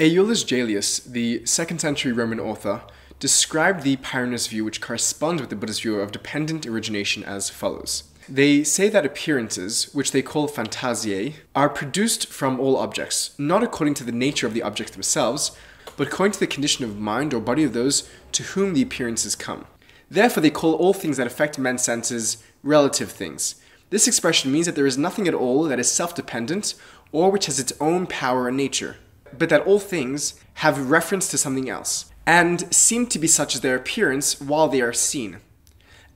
Aulus 0.00 0.44
Gellius, 0.44 1.04
the 1.04 1.44
second 1.44 1.80
century 1.80 2.10
Roman 2.10 2.40
author, 2.40 2.80
described 3.18 3.82
the 3.82 3.96
Pyrrhonist 3.98 4.48
view, 4.48 4.64
which 4.64 4.80
corresponds 4.80 5.42
with 5.42 5.50
the 5.50 5.56
Buddhist 5.56 5.82
view 5.82 6.00
of 6.00 6.10
dependent 6.10 6.66
origination, 6.66 7.22
as 7.22 7.50
follows. 7.50 8.04
They 8.30 8.62
say 8.62 8.88
that 8.88 9.04
appearances, 9.04 9.92
which 9.92 10.12
they 10.12 10.22
call 10.22 10.48
phantasiae, 10.48 11.34
are 11.56 11.68
produced 11.68 12.28
from 12.28 12.60
all 12.60 12.76
objects, 12.76 13.36
not 13.38 13.64
according 13.64 13.94
to 13.94 14.04
the 14.04 14.12
nature 14.12 14.46
of 14.46 14.54
the 14.54 14.62
objects 14.62 14.92
themselves, 14.92 15.50
but 15.96 16.06
according 16.06 16.34
to 16.34 16.40
the 16.40 16.46
condition 16.46 16.84
of 16.84 16.96
mind 16.96 17.34
or 17.34 17.40
body 17.40 17.64
of 17.64 17.72
those 17.72 18.08
to 18.30 18.44
whom 18.44 18.72
the 18.72 18.82
appearances 18.82 19.34
come. 19.34 19.66
Therefore, 20.08 20.42
they 20.42 20.50
call 20.50 20.74
all 20.74 20.92
things 20.94 21.16
that 21.16 21.26
affect 21.26 21.58
men's 21.58 21.82
senses 21.82 22.42
relative 22.62 23.10
things. 23.10 23.56
This 23.90 24.06
expression 24.06 24.52
means 24.52 24.66
that 24.66 24.76
there 24.76 24.86
is 24.86 24.96
nothing 24.96 25.26
at 25.26 25.34
all 25.34 25.64
that 25.64 25.80
is 25.80 25.90
self 25.90 26.14
dependent 26.14 26.74
or 27.10 27.30
which 27.32 27.46
has 27.46 27.58
its 27.58 27.72
own 27.80 28.06
power 28.06 28.46
and 28.46 28.56
nature. 28.56 28.98
but 29.36 29.48
that 29.48 29.66
all 29.66 29.78
things 29.78 30.34
have 30.54 30.90
reference 30.90 31.28
to 31.30 31.38
something 31.38 31.68
else, 31.68 32.10
and 32.26 32.72
seem 32.74 33.06
to 33.06 33.18
be 33.18 33.26
such 33.26 33.54
as 33.54 33.60
their 33.60 33.76
appearance 33.76 34.40
while 34.40 34.68
they 34.68 34.80
are 34.80 34.92
seen. 34.92 35.38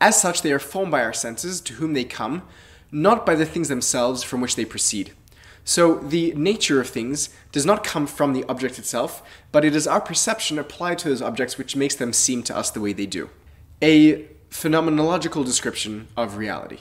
As 0.01 0.21
such, 0.21 0.43
they 0.43 0.53
are 0.53 0.59
formed 0.59 0.93
by 0.93 1.03
our 1.03 1.13
senses, 1.13 1.61
to 1.63 1.75
whom 1.75 1.93
they 1.93 2.05
come, 2.05 2.43
not 2.91 3.25
by 3.25 3.35
the 3.35 3.47
things 3.47 3.69
themselves 3.69 4.23
from 4.23 4.41
which 4.41 4.57
they 4.57 4.65
proceed. 4.65 5.13
So 5.65 5.95
the 5.97 6.33
nature 6.35 6.81
of 6.81 6.89
things 6.89 7.31
does 7.51 7.65
not 7.65 7.85
come 7.85 8.07
from 8.07 8.35
the 8.35 8.45
object 8.45 8.79
itself, 8.79 9.23
but 9.51 9.65
it 9.65 9.75
is 9.75 9.87
our 9.87 10.01
perception 10.01 10.59
applied 10.59 10.99
to 10.99 11.09
those 11.09 11.23
objects 11.23 11.57
which 11.57 11.75
makes 11.75 11.95
them 11.95 12.13
seem 12.13 12.43
to 12.45 12.57
us 12.57 12.71
the 12.71 12.81
way 12.81 12.93
they 12.93 13.07
do. 13.07 13.31
A 13.81 14.27
phenomenological 14.51 15.45
description 15.45 16.09
of 16.17 16.37
reality. 16.37 16.81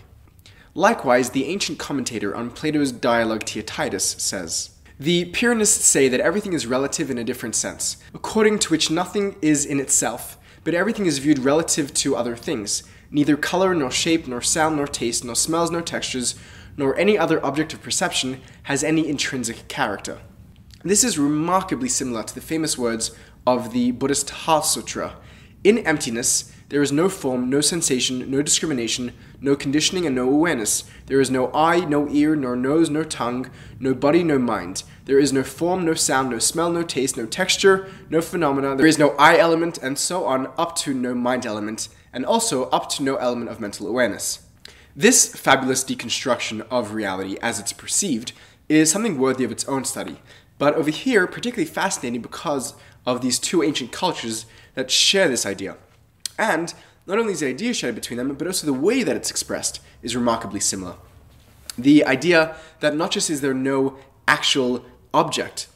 Likewise, 0.75 1.29
the 1.29 1.45
ancient 1.45 1.79
commentator 1.79 2.35
on 2.35 2.51
Plato's 2.51 2.91
dialogue 2.91 3.43
Theaetetus 3.45 4.15
says, 4.19 4.71
The 4.99 5.31
Pyrrhonists 5.31 5.81
say 5.81 6.09
that 6.09 6.19
everything 6.19 6.53
is 6.53 6.67
relative 6.67 7.09
in 7.09 7.17
a 7.17 7.23
different 7.23 7.55
sense, 7.55 7.97
according 8.13 8.59
to 8.59 8.69
which 8.69 8.91
nothing 8.91 9.35
is 9.41 9.65
in 9.65 9.79
itself, 9.79 10.37
but 10.63 10.73
everything 10.73 11.05
is 11.05 11.19
viewed 11.19 11.39
relative 11.39 11.93
to 11.95 12.15
other 12.15 12.35
things. 12.35 12.83
Neither 13.13 13.37
color, 13.37 13.75
nor 13.75 13.91
shape, 13.91 14.27
nor 14.27 14.41
sound, 14.41 14.75
nor 14.75 14.87
taste, 14.87 15.23
nor 15.23 15.35
smells, 15.35 15.69
nor 15.69 15.83
textures, 15.83 16.33
nor 16.75 16.97
any 16.97 17.15
other 17.15 17.43
object 17.45 17.71
of 17.71 17.83
perception 17.83 18.41
has 18.63 18.83
any 18.83 19.07
intrinsic 19.07 19.67
character. 19.67 20.19
This 20.83 21.03
is 21.03 21.19
remarkably 21.19 21.89
similar 21.89 22.23
to 22.23 22.33
the 22.33 22.41
famous 22.41 22.75
words 22.75 23.15
of 23.45 23.71
the 23.71 23.91
Buddhist 23.91 24.31
Heart 24.31 24.65
Sutra. 24.65 25.15
In 25.63 25.77
emptiness, 25.77 26.51
there 26.69 26.81
is 26.81 26.91
no 26.91 27.07
form, 27.07 27.51
no 27.51 27.61
sensation, 27.61 28.31
no 28.31 28.41
discrimination, 28.41 29.13
no 29.39 29.55
conditioning, 29.55 30.07
and 30.07 30.15
no 30.15 30.27
awareness. 30.27 30.83
There 31.05 31.21
is 31.21 31.29
no 31.29 31.53
eye, 31.53 31.81
no 31.81 32.09
ear, 32.09 32.35
nor 32.35 32.55
nose, 32.55 32.89
no 32.89 33.03
tongue, 33.03 33.51
no 33.79 33.93
body, 33.93 34.23
no 34.23 34.39
mind. 34.39 34.81
There 35.05 35.19
is 35.19 35.31
no 35.31 35.43
form, 35.43 35.85
no 35.85 35.93
sound, 35.93 36.31
no 36.31 36.39
smell, 36.39 36.71
no 36.71 36.81
taste, 36.81 37.15
no 37.15 37.27
texture, 37.27 37.87
no 38.09 38.21
phenomena. 38.21 38.75
There 38.75 38.87
is 38.87 38.97
no 38.97 39.11
eye 39.19 39.37
element, 39.37 39.77
and 39.77 39.99
so 39.99 40.25
on, 40.25 40.51
up 40.57 40.75
to 40.77 40.95
no 40.95 41.13
mind 41.13 41.45
element, 41.45 41.89
and 42.13 42.25
also 42.25 42.69
up 42.69 42.89
to 42.89 43.03
no 43.03 43.15
element 43.15 43.49
of 43.49 43.59
mental 43.59 43.87
awareness. 43.87 44.43
This 44.95 45.35
fabulous 45.35 45.83
deconstruction 45.83 46.65
of 46.69 46.93
reality 46.93 47.37
as 47.41 47.59
it's 47.59 47.73
perceived 47.73 48.31
is 48.69 48.91
something 48.91 49.17
worthy 49.17 49.43
of 49.43 49.51
its 49.51 49.65
own 49.65 49.83
study, 49.83 50.21
but 50.59 50.75
over 50.75 50.91
here, 50.91 51.25
particularly 51.27 51.69
fascinating 51.69 52.21
because 52.21 52.75
of 53.05 53.21
these 53.21 53.39
two 53.39 53.63
ancient 53.63 53.91
cultures 53.91 54.45
that 54.75 54.91
share 54.91 55.27
this 55.27 55.45
idea. 55.45 55.77
And 56.37 56.73
not 57.05 57.19
only 57.19 57.33
is 57.33 57.41
the 57.41 57.47
idea 57.47 57.73
shared 57.73 57.95
between 57.95 58.17
them, 58.17 58.33
but 58.35 58.47
also 58.47 58.65
the 58.65 58.73
way 58.73 59.03
that 59.03 59.15
it's 59.15 59.31
expressed 59.31 59.81
is 60.01 60.15
remarkably 60.15 60.59
similar. 60.59 60.95
The 61.77 62.05
idea 62.05 62.55
that 62.79 62.95
not 62.95 63.11
just 63.11 63.29
is 63.29 63.41
there 63.41 63.53
no 63.53 63.97
actual 64.27 64.85
object, 65.13 65.67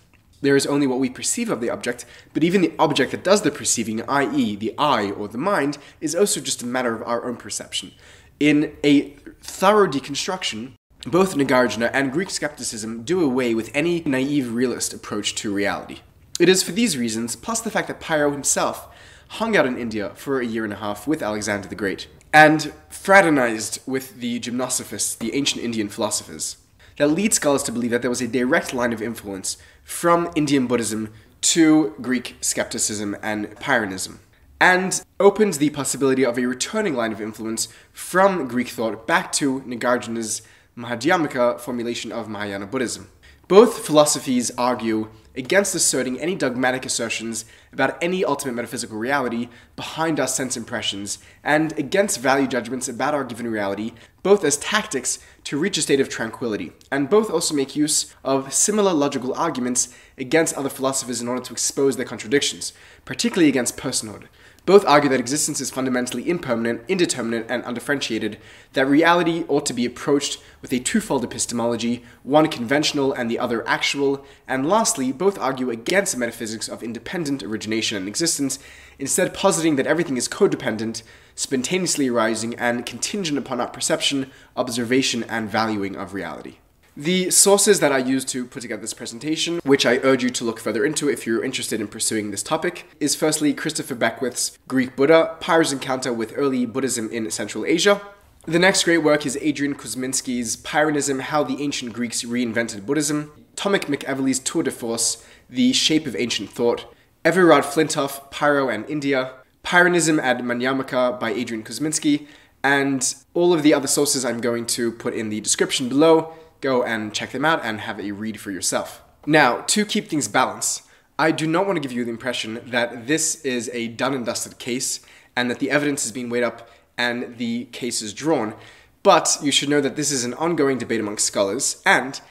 there 0.48 0.56
is 0.56 0.66
only 0.66 0.88
what 0.88 1.00
we 1.00 1.10
perceive 1.10 1.50
of 1.50 1.60
the 1.60 1.70
object, 1.70 2.06
but 2.34 2.42
even 2.42 2.62
the 2.62 2.72
object 2.80 3.12
that 3.12 3.22
does 3.22 3.42
the 3.42 3.52
perceiving, 3.52 4.02
i.e., 4.10 4.56
the 4.56 4.74
eye 4.78 5.12
or 5.12 5.28
the 5.28 5.38
mind, 5.38 5.78
is 6.00 6.16
also 6.16 6.40
just 6.40 6.64
a 6.64 6.66
matter 6.66 6.96
of 6.96 7.04
our 7.04 7.26
own 7.26 7.36
perception. 7.36 7.92
In 8.40 8.78
a 8.82 9.10
thorough 9.42 9.88
deconstruction, 9.88 10.72
both 11.06 11.36
Nagarjuna 11.36 11.92
and 11.94 12.14
Greek 12.14 12.30
skepticism 12.30 13.04
do 13.04 13.22
away 13.22 13.54
with 13.54 13.70
any 13.74 14.02
naive 14.06 14.54
realist 14.54 14.94
approach 14.94 15.36
to 15.36 15.54
reality. 15.54 16.00
It 16.40 16.48
is 16.48 16.64
for 16.64 16.72
these 16.72 16.98
reasons, 16.98 17.36
plus 17.36 17.60
the 17.60 17.70
fact 17.70 17.90
that 17.90 18.00
Pyrrho 18.00 18.32
himself 18.32 18.88
hung 19.32 19.58
out 19.58 19.66
in 19.66 19.78
India 19.78 20.12
for 20.16 20.40
a 20.40 20.46
year 20.46 20.64
and 20.64 20.72
a 20.72 20.78
half 20.78 21.08
with 21.08 21.22
Alexander 21.22 21.68
the 21.68 21.76
Great, 21.76 22.08
and 22.32 22.72
fraternized 22.88 23.80
with 23.86 24.22
the 24.22 24.40
Gymnosophists, 24.40 25.18
the 25.18 25.36
ancient 25.36 25.62
Indian 25.62 25.90
philosophers, 25.90 26.56
that 26.98 27.08
lead 27.08 27.34
scholars 27.34 27.64
to 27.64 27.72
believe 27.72 27.92
that 27.92 28.02
there 28.02 28.10
was 28.10 28.22
a 28.22 28.28
direct 28.28 28.74
line 28.74 28.94
of 28.94 29.02
influence 29.02 29.58
from 29.84 30.30
Indian 30.36 30.68
Buddhism 30.68 31.14
to 31.42 31.96
Greek 32.02 32.36
skepticism 32.42 33.16
and 33.22 33.50
Pyrrhonism 33.58 34.20
and 34.60 35.02
opens 35.20 35.60
the 35.60 35.70
possibility 35.70 36.26
of 36.26 36.38
a 36.38 36.46
returning 36.46 36.96
line 36.96 37.12
of 37.12 37.22
influence 37.22 37.68
from 37.94 38.48
Greek 38.48 38.70
thought 38.70 39.06
back 39.06 39.32
to 39.32 39.62
Nagarjuna's 39.62 40.42
Madhyamaka 40.78 41.60
formulation 41.60 42.12
of 42.12 42.28
Mahayana 42.28 42.66
Buddhism. 42.66 43.10
Both 43.48 43.86
philosophies 43.86 44.52
argue 44.58 45.10
against 45.38 45.76
asserting 45.76 46.20
any 46.20 46.36
dogmatic 46.36 46.86
assertions 46.86 47.46
about 47.72 48.02
any 48.02 48.26
ultimate 48.26 48.56
metaphysical 48.56 48.98
reality 48.98 49.48
behind 49.76 50.20
our 50.20 50.28
sense 50.28 50.58
impressions, 50.58 51.20
and 51.44 51.78
against 51.78 52.20
value 52.20 52.48
judgments 52.48 52.90
about 52.90 53.14
our 53.14 53.24
given 53.24 53.48
reality, 53.48 53.94
both 54.24 54.44
as 54.44 54.58
tactics 54.58 55.20
to 55.44 55.58
reach 55.58 55.78
a 55.78 55.82
state 55.82 56.00
of 56.00 56.10
tranquility, 56.10 56.74
and 56.92 57.10
both 57.10 57.30
also 57.30 57.54
make 57.54 57.76
use 57.76 58.14
of 58.24 58.52
similar 58.52 58.94
logical 58.94 59.34
arguments 59.36 59.94
against 60.18 60.56
other 60.56 60.70
philosophers 60.70 61.22
in 61.22 61.28
order 61.28 61.42
to 61.42 61.54
expose 61.54 61.96
their 61.96 62.06
contradictions, 62.06 62.74
particularly 63.06 63.48
against 63.48 63.78
personhood. 63.78 64.24
Both 64.68 64.86
argue 64.86 65.10
that 65.12 65.22
existence 65.22 65.62
is 65.62 65.72
fundamentally 65.72 66.30
impermanent, 66.30 66.82
indeterminate, 66.90 67.46
and 67.50 67.64
undifferentiated, 67.64 68.38
that 68.74 68.86
reality 68.86 69.46
ought 69.48 69.66
to 69.68 69.74
be 69.74 69.86
approached 69.86 70.42
with 70.62 70.74
a 70.74 70.80
twofold 70.80 71.24
epistemology, 71.24 72.04
one 72.24 72.50
conventional 72.50 73.14
and 73.14 73.32
the 73.32 73.40
other 73.40 73.66
actual, 73.66 74.26
and 74.46 74.68
lastly, 74.68 75.14
both 75.14 75.40
argue 75.40 75.70
against 75.70 76.12
the 76.12 76.20
metaphysics 76.20 76.68
of 76.68 76.84
independent 76.84 77.44
origination 77.44 77.98
and 77.98 78.10
existence, 78.10 78.60
instead 79.00 79.34
positing 79.34 79.78
that 79.78 79.88
everything 79.88 80.18
is 80.18 80.28
codependent, 80.28 81.02
spontaneously 81.34 82.10
arising, 82.10 82.54
and 82.56 82.86
contingent 82.86 83.38
upon 83.38 83.62
our 83.62 83.70
perception, 83.70 84.30
observation, 84.58 85.24
and 85.30 85.50
valuing 85.50 85.96
of 85.96 86.14
reality. 86.14 86.58
The 87.00 87.30
sources 87.30 87.80
that 87.80 87.92
I 87.92 88.00
used 88.00 88.28
to 88.30 88.44
put 88.44 88.64
together 88.64 88.82
this 88.82 88.96
presentation, 88.96 89.60
which 89.64 89.86
I 89.86 89.98
urge 89.98 90.24
you 90.24 90.32
to 90.32 90.44
look 90.44 90.60
further 90.60 90.84
into 90.84 91.08
if 91.08 91.28
you're 91.28 91.46
interested 91.46 91.80
in 91.80 91.88
pursuing 91.90 92.32
this 92.32 92.42
topic, 92.42 92.90
is 93.00 93.14
firstly 93.14 93.54
Christopher 93.54 93.94
Beckwith's 93.94 94.58
Greek 94.68 94.96
Buddha, 94.96 95.36
Pyrrho's 95.40 95.72
Encounter 95.72 96.12
with 96.12 96.34
Early 96.36 96.66
Buddhism 96.66 97.08
in 97.12 97.30
Central 97.30 97.68
Asia. 97.68 98.02
The 98.46 98.58
next 98.58 98.84
great 98.84 99.04
work 99.04 99.28
is 99.28 99.38
Adrian 99.42 99.76
Kuzminski's 99.76 100.56
Pyrrhonism, 100.56 101.20
How 101.20 101.44
the 101.44 101.62
Ancient 101.62 101.94
Greeks 101.94 102.24
Reinvented 102.24 102.88
Buddhism, 102.88 103.32
Tomek 103.56 103.82
McEvilley's 103.82 104.40
Tour 104.40 104.64
de 104.64 104.72
Force, 104.72 105.24
The 105.48 105.74
Shape 105.74 106.08
of 106.08 106.16
Ancient 106.16 106.50
Thought, 106.50 106.92
Everard 107.24 107.64
Flintoff, 107.64 108.32
Pyrrho 108.32 108.70
and 108.74 108.90
India, 108.90 109.34
Pyrrhonism 109.64 110.20
at 110.20 110.40
Madhyamaka 110.40 111.20
by 111.20 111.30
Adrian 111.30 111.64
Kuzminski, 111.64 112.26
and 112.64 113.14
all 113.36 113.54
of 113.54 113.62
the 113.62 113.76
other 113.76 113.88
sources 113.88 114.26
I'm 114.26 114.42
going 114.42 114.66
to 114.66 114.92
put 114.92 115.14
in 115.14 115.30
the 115.30 115.42
description 115.42 115.90
below 115.90 116.34
go 116.62 116.84
and 116.84 117.14
check 117.14 117.32
them 117.32 117.46
out 117.46 117.64
and 117.64 117.82
have 117.82 118.00
a 118.00 118.12
read 118.12 118.40
for 118.40 118.52
yourself. 118.52 119.02
Now, 119.26 119.62
to 119.62 119.86
keep 119.86 120.08
things 120.08 120.28
balanced, 120.28 120.84
I 121.20 121.32
do 121.32 121.48
not 121.48 121.66
want 121.66 121.78
to 121.78 121.82
give 121.82 121.92
you 121.92 122.06
the 122.06 122.12
impression 122.12 122.62
that 122.66 123.08
this 123.08 123.44
is 123.44 123.70
a 123.74 123.88
done 123.90 124.14
and 124.14 124.26
dusted 124.26 124.60
case 124.60 125.00
and 125.36 125.50
that 125.50 125.60
the 125.60 125.72
evidence 125.72 126.06
is 126.06 126.12
being 126.12 126.30
weighed 126.30 126.44
up 126.44 126.70
and 126.98 127.38
the 127.38 127.66
case 127.66 128.02
is 128.02 128.14
drawn, 128.14 128.56
but 129.04 129.38
you 129.42 129.52
should 129.52 129.70
know 129.70 129.82
that 129.82 129.96
this 129.96 130.12
is 130.12 130.26
an 130.26 130.34
ongoing 130.34 130.78
debate 130.78 131.00
among 131.00 131.18
scholars 131.18 131.82
and 131.86 132.22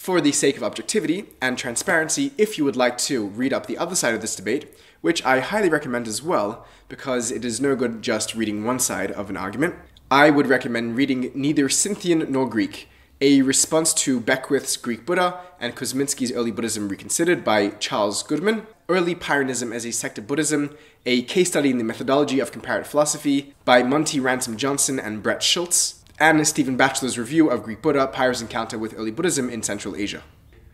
for 0.00 0.22
the 0.22 0.32
sake 0.32 0.56
of 0.56 0.62
objectivity 0.62 1.26
and 1.42 1.58
transparency, 1.58 2.32
if 2.38 2.56
you 2.56 2.64
would 2.64 2.74
like 2.74 2.96
to 2.96 3.26
read 3.26 3.52
up 3.52 3.66
the 3.66 3.76
other 3.76 3.94
side 3.94 4.14
of 4.14 4.22
this 4.22 4.34
debate, 4.34 4.74
which 5.02 5.22
I 5.26 5.40
highly 5.40 5.68
recommend 5.68 6.08
as 6.08 6.22
well, 6.22 6.66
because 6.88 7.30
it 7.30 7.44
is 7.44 7.60
no 7.60 7.76
good 7.76 8.00
just 8.00 8.34
reading 8.34 8.64
one 8.64 8.78
side 8.78 9.10
of 9.10 9.28
an 9.28 9.36
argument, 9.36 9.74
I 10.10 10.30
would 10.30 10.46
recommend 10.46 10.96
reading 10.96 11.30
neither 11.34 11.68
Scythian 11.68 12.32
nor 12.32 12.48
Greek, 12.48 12.88
a 13.20 13.42
response 13.42 13.92
to 13.92 14.18
Beckwith's 14.18 14.78
Greek 14.78 15.04
Buddha 15.04 15.40
and 15.60 15.76
Kuzminski's 15.76 16.32
Early 16.32 16.50
Buddhism 16.50 16.88
Reconsidered 16.88 17.44
by 17.44 17.68
Charles 17.68 18.22
Goodman, 18.22 18.66
Early 18.88 19.14
Pyrrhonism 19.14 19.74
as 19.74 19.84
a 19.84 19.92
Sect 19.92 20.16
of 20.16 20.26
Buddhism, 20.26 20.74
a 21.04 21.22
case 21.22 21.48
study 21.48 21.70
in 21.70 21.76
the 21.76 21.84
methodology 21.84 22.40
of 22.40 22.50
comparative 22.50 22.86
philosophy 22.86 23.52
by 23.66 23.82
Monte 23.82 24.18
Ransome 24.18 24.56
Johnson 24.56 24.98
and 24.98 25.22
Brett 25.22 25.40
Shults, 25.40 25.96
and 26.18 26.46
Stephen 26.48 26.78
Batchelor's 26.78 27.18
review 27.18 27.50
of 27.50 27.62
Greek 27.62 27.82
Buddha, 27.82 28.06
Pyrrho's 28.06 28.40
Encounter 28.40 28.78
with 28.78 28.94
Early 28.96 29.10
Buddhism 29.10 29.50
in 29.50 29.62
Central 29.62 29.96
Asia. 29.96 30.22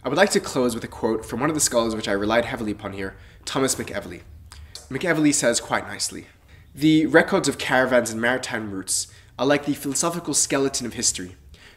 I 0.04 0.08
would 0.08 0.18
like 0.18 0.30
to 0.30 0.40
close 0.40 0.72
with 0.72 0.84
a 0.84 0.88
quote 0.88 1.26
from 1.26 1.40
one 1.40 1.50
of 1.50 1.54
the 1.56 1.60
scholars 1.60 1.96
which 1.96 2.08
I 2.08 2.12
relied 2.12 2.44
heavily 2.44 2.70
upon 2.70 2.92
here, 2.92 3.16
Thomas 3.44 3.74
McEvilley. 3.74 4.22
McEvilley 4.88 5.34
says 5.34 5.60
quite 5.60 5.88
nicely 5.88 6.26
The 6.72 7.06
records 7.06 7.48
of 7.48 7.58
caravans 7.58 8.12
and 8.12 8.20
maritime 8.20 8.70
routes 8.70 9.08
are 9.36 9.46
like 9.46 9.66
the 9.66 9.74
philosophical 9.74 10.32
skeleton 10.32 10.86
of 10.86 10.94
history 10.94 11.34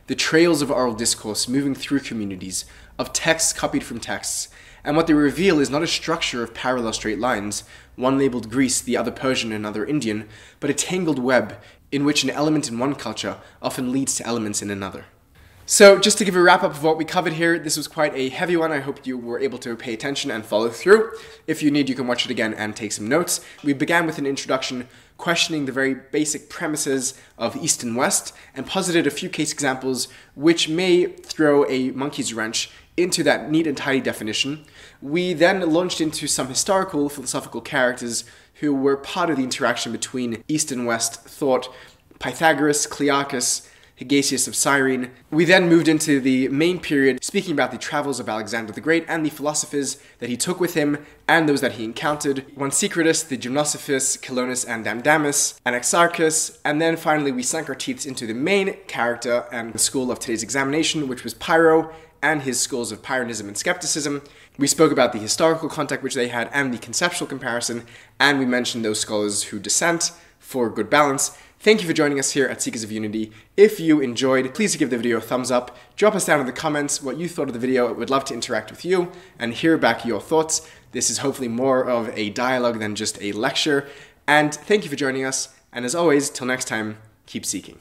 the 0.10 0.16
trails 0.16 0.64
of 0.64 0.72
oral 0.72 0.96
discourse 0.96 1.48
moving 1.48 1.76
through 1.76 2.00
communities, 2.00 2.66
of 2.98 3.14
texts 3.14 3.54
copied 3.54 3.84
from 3.84 4.00
texts, 4.00 4.50
and 4.84 4.98
what 4.98 5.06
they 5.06 5.14
reveal 5.14 5.60
is 5.60 5.70
not 5.70 5.84
a 5.84 5.88
structure 5.88 6.42
of 6.42 6.52
parallel 6.52 6.92
straight 6.94 7.20
lines, 7.20 7.64
one 7.96 8.18
labeled 8.18 8.50
Greece, 8.50 8.82
the 8.82 8.98
other 8.98 9.12
Persian, 9.12 9.52
another 9.52 9.86
Indian, 9.86 10.28
but 10.60 10.72
a 10.72 10.74
tangled 10.74 11.20
web 11.20 11.58
in 11.92 12.06
which 12.06 12.24
an 12.24 12.32
element 12.32 12.68
in 12.68 12.80
one 12.80 12.96
culture 12.96 13.38
often 13.62 13.92
leads 13.92 14.16
to 14.16 14.26
elements 14.26 14.64
in 14.64 14.72
another. 14.72 15.06
So, 15.68 16.00
just 16.00 16.18
to 16.18 16.26
give 16.26 16.36
a 16.36 16.42
wrap 16.42 16.64
up 16.64 16.72
of 16.72 16.84
what 16.84 16.98
we 16.98 17.06
covered 17.06 17.34
here, 17.34 17.60
this 17.60 17.78
was 17.78 17.88
quite 17.88 18.16
a 18.16 18.30
heavy 18.30 18.58
one. 18.58 18.72
I 18.72 18.80
hope 18.80 19.06
you 19.06 19.16
were 19.16 19.38
able 19.40 19.60
to 19.60 19.76
pay 19.76 19.94
attention 19.94 20.32
and 20.32 20.44
follow 20.44 20.70
through. 20.70 21.12
If 21.46 21.62
you 21.62 21.70
need, 21.70 21.88
you 21.88 21.94
can 21.94 22.08
watch 22.08 22.26
it 22.26 22.32
again 22.32 22.56
and 22.56 22.76
take 22.76 22.92
some 22.92 23.08
notes. 23.08 23.46
We 23.64 23.74
began 23.74 24.08
with 24.08 24.18
an 24.18 24.26
introduction 24.26 24.88
questioning 25.20 25.66
the 25.66 25.72
very 25.72 25.94
basic 25.94 26.50
premises 26.50 27.14
of 27.38 27.56
East 27.58 27.84
and 27.84 27.96
West 27.96 28.34
and 28.56 28.66
posited 28.66 29.06
a 29.06 29.12
few 29.12 29.30
case 29.30 29.54
examples 29.54 30.08
which 30.34 30.68
may 30.68 31.06
throw 31.06 31.70
a 31.70 31.92
monkey's 31.92 32.34
wrench 32.34 32.72
into 32.98 33.22
that 33.24 33.52
neat 33.52 33.68
and 33.68 33.78
tidy 33.78 34.02
definition, 34.02 34.66
we 35.02 35.34
then 35.34 35.62
launched 35.72 36.02
into 36.02 36.28
some 36.28 36.48
historical 36.48 37.10
philosophical 37.10 37.62
characters 37.62 38.24
who 38.56 38.74
were 38.74 38.98
part 38.98 39.30
of 39.30 39.38
the 39.38 39.44
interaction 39.44 39.92
between 39.92 40.44
East 40.48 40.72
and 40.72 40.88
West 40.88 41.22
thought 41.24 41.70
Pythagoras, 42.20 42.88
Clearchus, 42.88 43.68
Hegesias 44.00 44.48
of 44.48 44.56
Cyrene. 44.56 45.12
We 45.30 45.44
then 45.44 45.68
moved 45.68 45.90
into 45.90 46.22
the 46.22 46.48
main 46.48 46.80
period, 46.80 47.24
speaking 47.24 47.52
about 47.52 47.72
the 47.72 47.78
travels 47.78 48.20
of 48.20 48.30
Alexander 48.30 48.72
the 48.72 48.80
Great 48.80 49.06
and 49.10 49.26
the 49.26 49.30
philosophers 49.30 50.02
that 50.20 50.30
he 50.30 50.38
took 50.38 50.60
with 50.60 50.74
him 50.74 51.06
and 51.28 51.50
those 51.50 51.60
that 51.62 51.74
he 51.74 51.84
encountered. 51.84 52.46
Onesicritus, 52.56 53.28
the 53.28 53.38
Gymnosophist, 53.38 54.22
Kalanos 54.22 54.66
and 54.68 54.86
Dandamis, 54.86 55.60
Anaxarchus, 55.66 56.60
and 56.64 56.82
then 56.82 56.96
finally 56.96 57.32
we 57.32 57.44
sank 57.44 57.68
our 57.68 57.76
teeth 57.76 58.06
into 58.06 58.26
the 58.26 58.34
main 58.34 58.78
character 58.88 59.46
and 59.52 59.74
the 59.74 59.80
school 59.80 60.12
of 60.12 60.20
today's 60.20 60.44
examination, 60.44 61.10
which 61.10 61.26
was 61.26 61.34
Pyrrho 61.34 61.92
and 62.22 62.44
his 62.44 62.60
schools 62.60 62.92
of 62.92 63.02
Pyrrhonism 63.02 63.48
and 63.48 63.58
skepticism. 63.58 64.22
We 64.58 64.68
spoke 64.68 64.92
about 64.92 65.12
the 65.12 65.20
historical 65.20 65.70
contact 65.70 66.04
which 66.04 66.16
they 66.16 66.30
had 66.30 66.50
and 66.54 66.74
the 66.74 66.78
conceptual 66.78 67.28
comparison, 67.28 67.86
and 68.20 68.40
we 68.40 68.46
mentioned 68.46 68.84
those 68.86 69.00
scholars 69.00 69.44
who 69.44 69.60
dissent 69.60 70.12
for 70.40 70.70
good 70.70 70.90
balance. 70.90 71.38
Thank 71.62 71.82
you 71.82 71.88
for 71.88 71.94
joining 71.94 72.20
us 72.20 72.32
here 72.32 72.48
at 72.48 72.62
Seekers 72.62 72.86
of 72.86 72.92
Unity. 72.92 73.34
If 73.58 73.82
you 73.82 74.00
enjoyed, 74.00 74.56
please 74.56 74.78
give 74.78 74.92
the 74.92 74.96
video 74.96 75.18
a 75.18 75.22
thumbs 75.22 75.52
up. 75.52 75.76
Drop 75.98 76.16
us 76.16 76.26
down 76.26 76.40
in 76.40 76.46
the 76.46 76.54
comments 76.54 77.04
what 77.04 77.18
you 77.18 77.28
thought 77.28 77.50
of 77.50 77.54
the 77.54 77.60
video. 77.60 77.92
We'd 77.92 78.10
love 78.10 78.24
to 78.26 78.34
interact 78.34 78.72
with 78.72 78.86
you 78.86 79.12
and 79.38 79.54
hear 79.54 79.78
back 79.78 80.06
your 80.06 80.22
thoughts. 80.22 80.66
This 80.94 81.10
is 81.10 81.18
hopefully 81.18 81.50
more 81.50 81.84
of 81.84 82.18
a 82.18 82.30
dialogue 82.30 82.80
than 82.80 82.96
just 82.96 83.22
a 83.22 83.34
lecture. 83.34 83.90
And 84.26 84.56
thank 84.56 84.86
you 84.86 84.90
for 84.90 84.96
joining 84.96 85.26
us. 85.26 85.54
And 85.74 85.84
as 85.84 85.96
always, 85.96 86.30
till 86.30 86.48
next 86.48 86.70
time, 86.70 86.98
keep 87.26 87.46
seeking. 87.46 87.80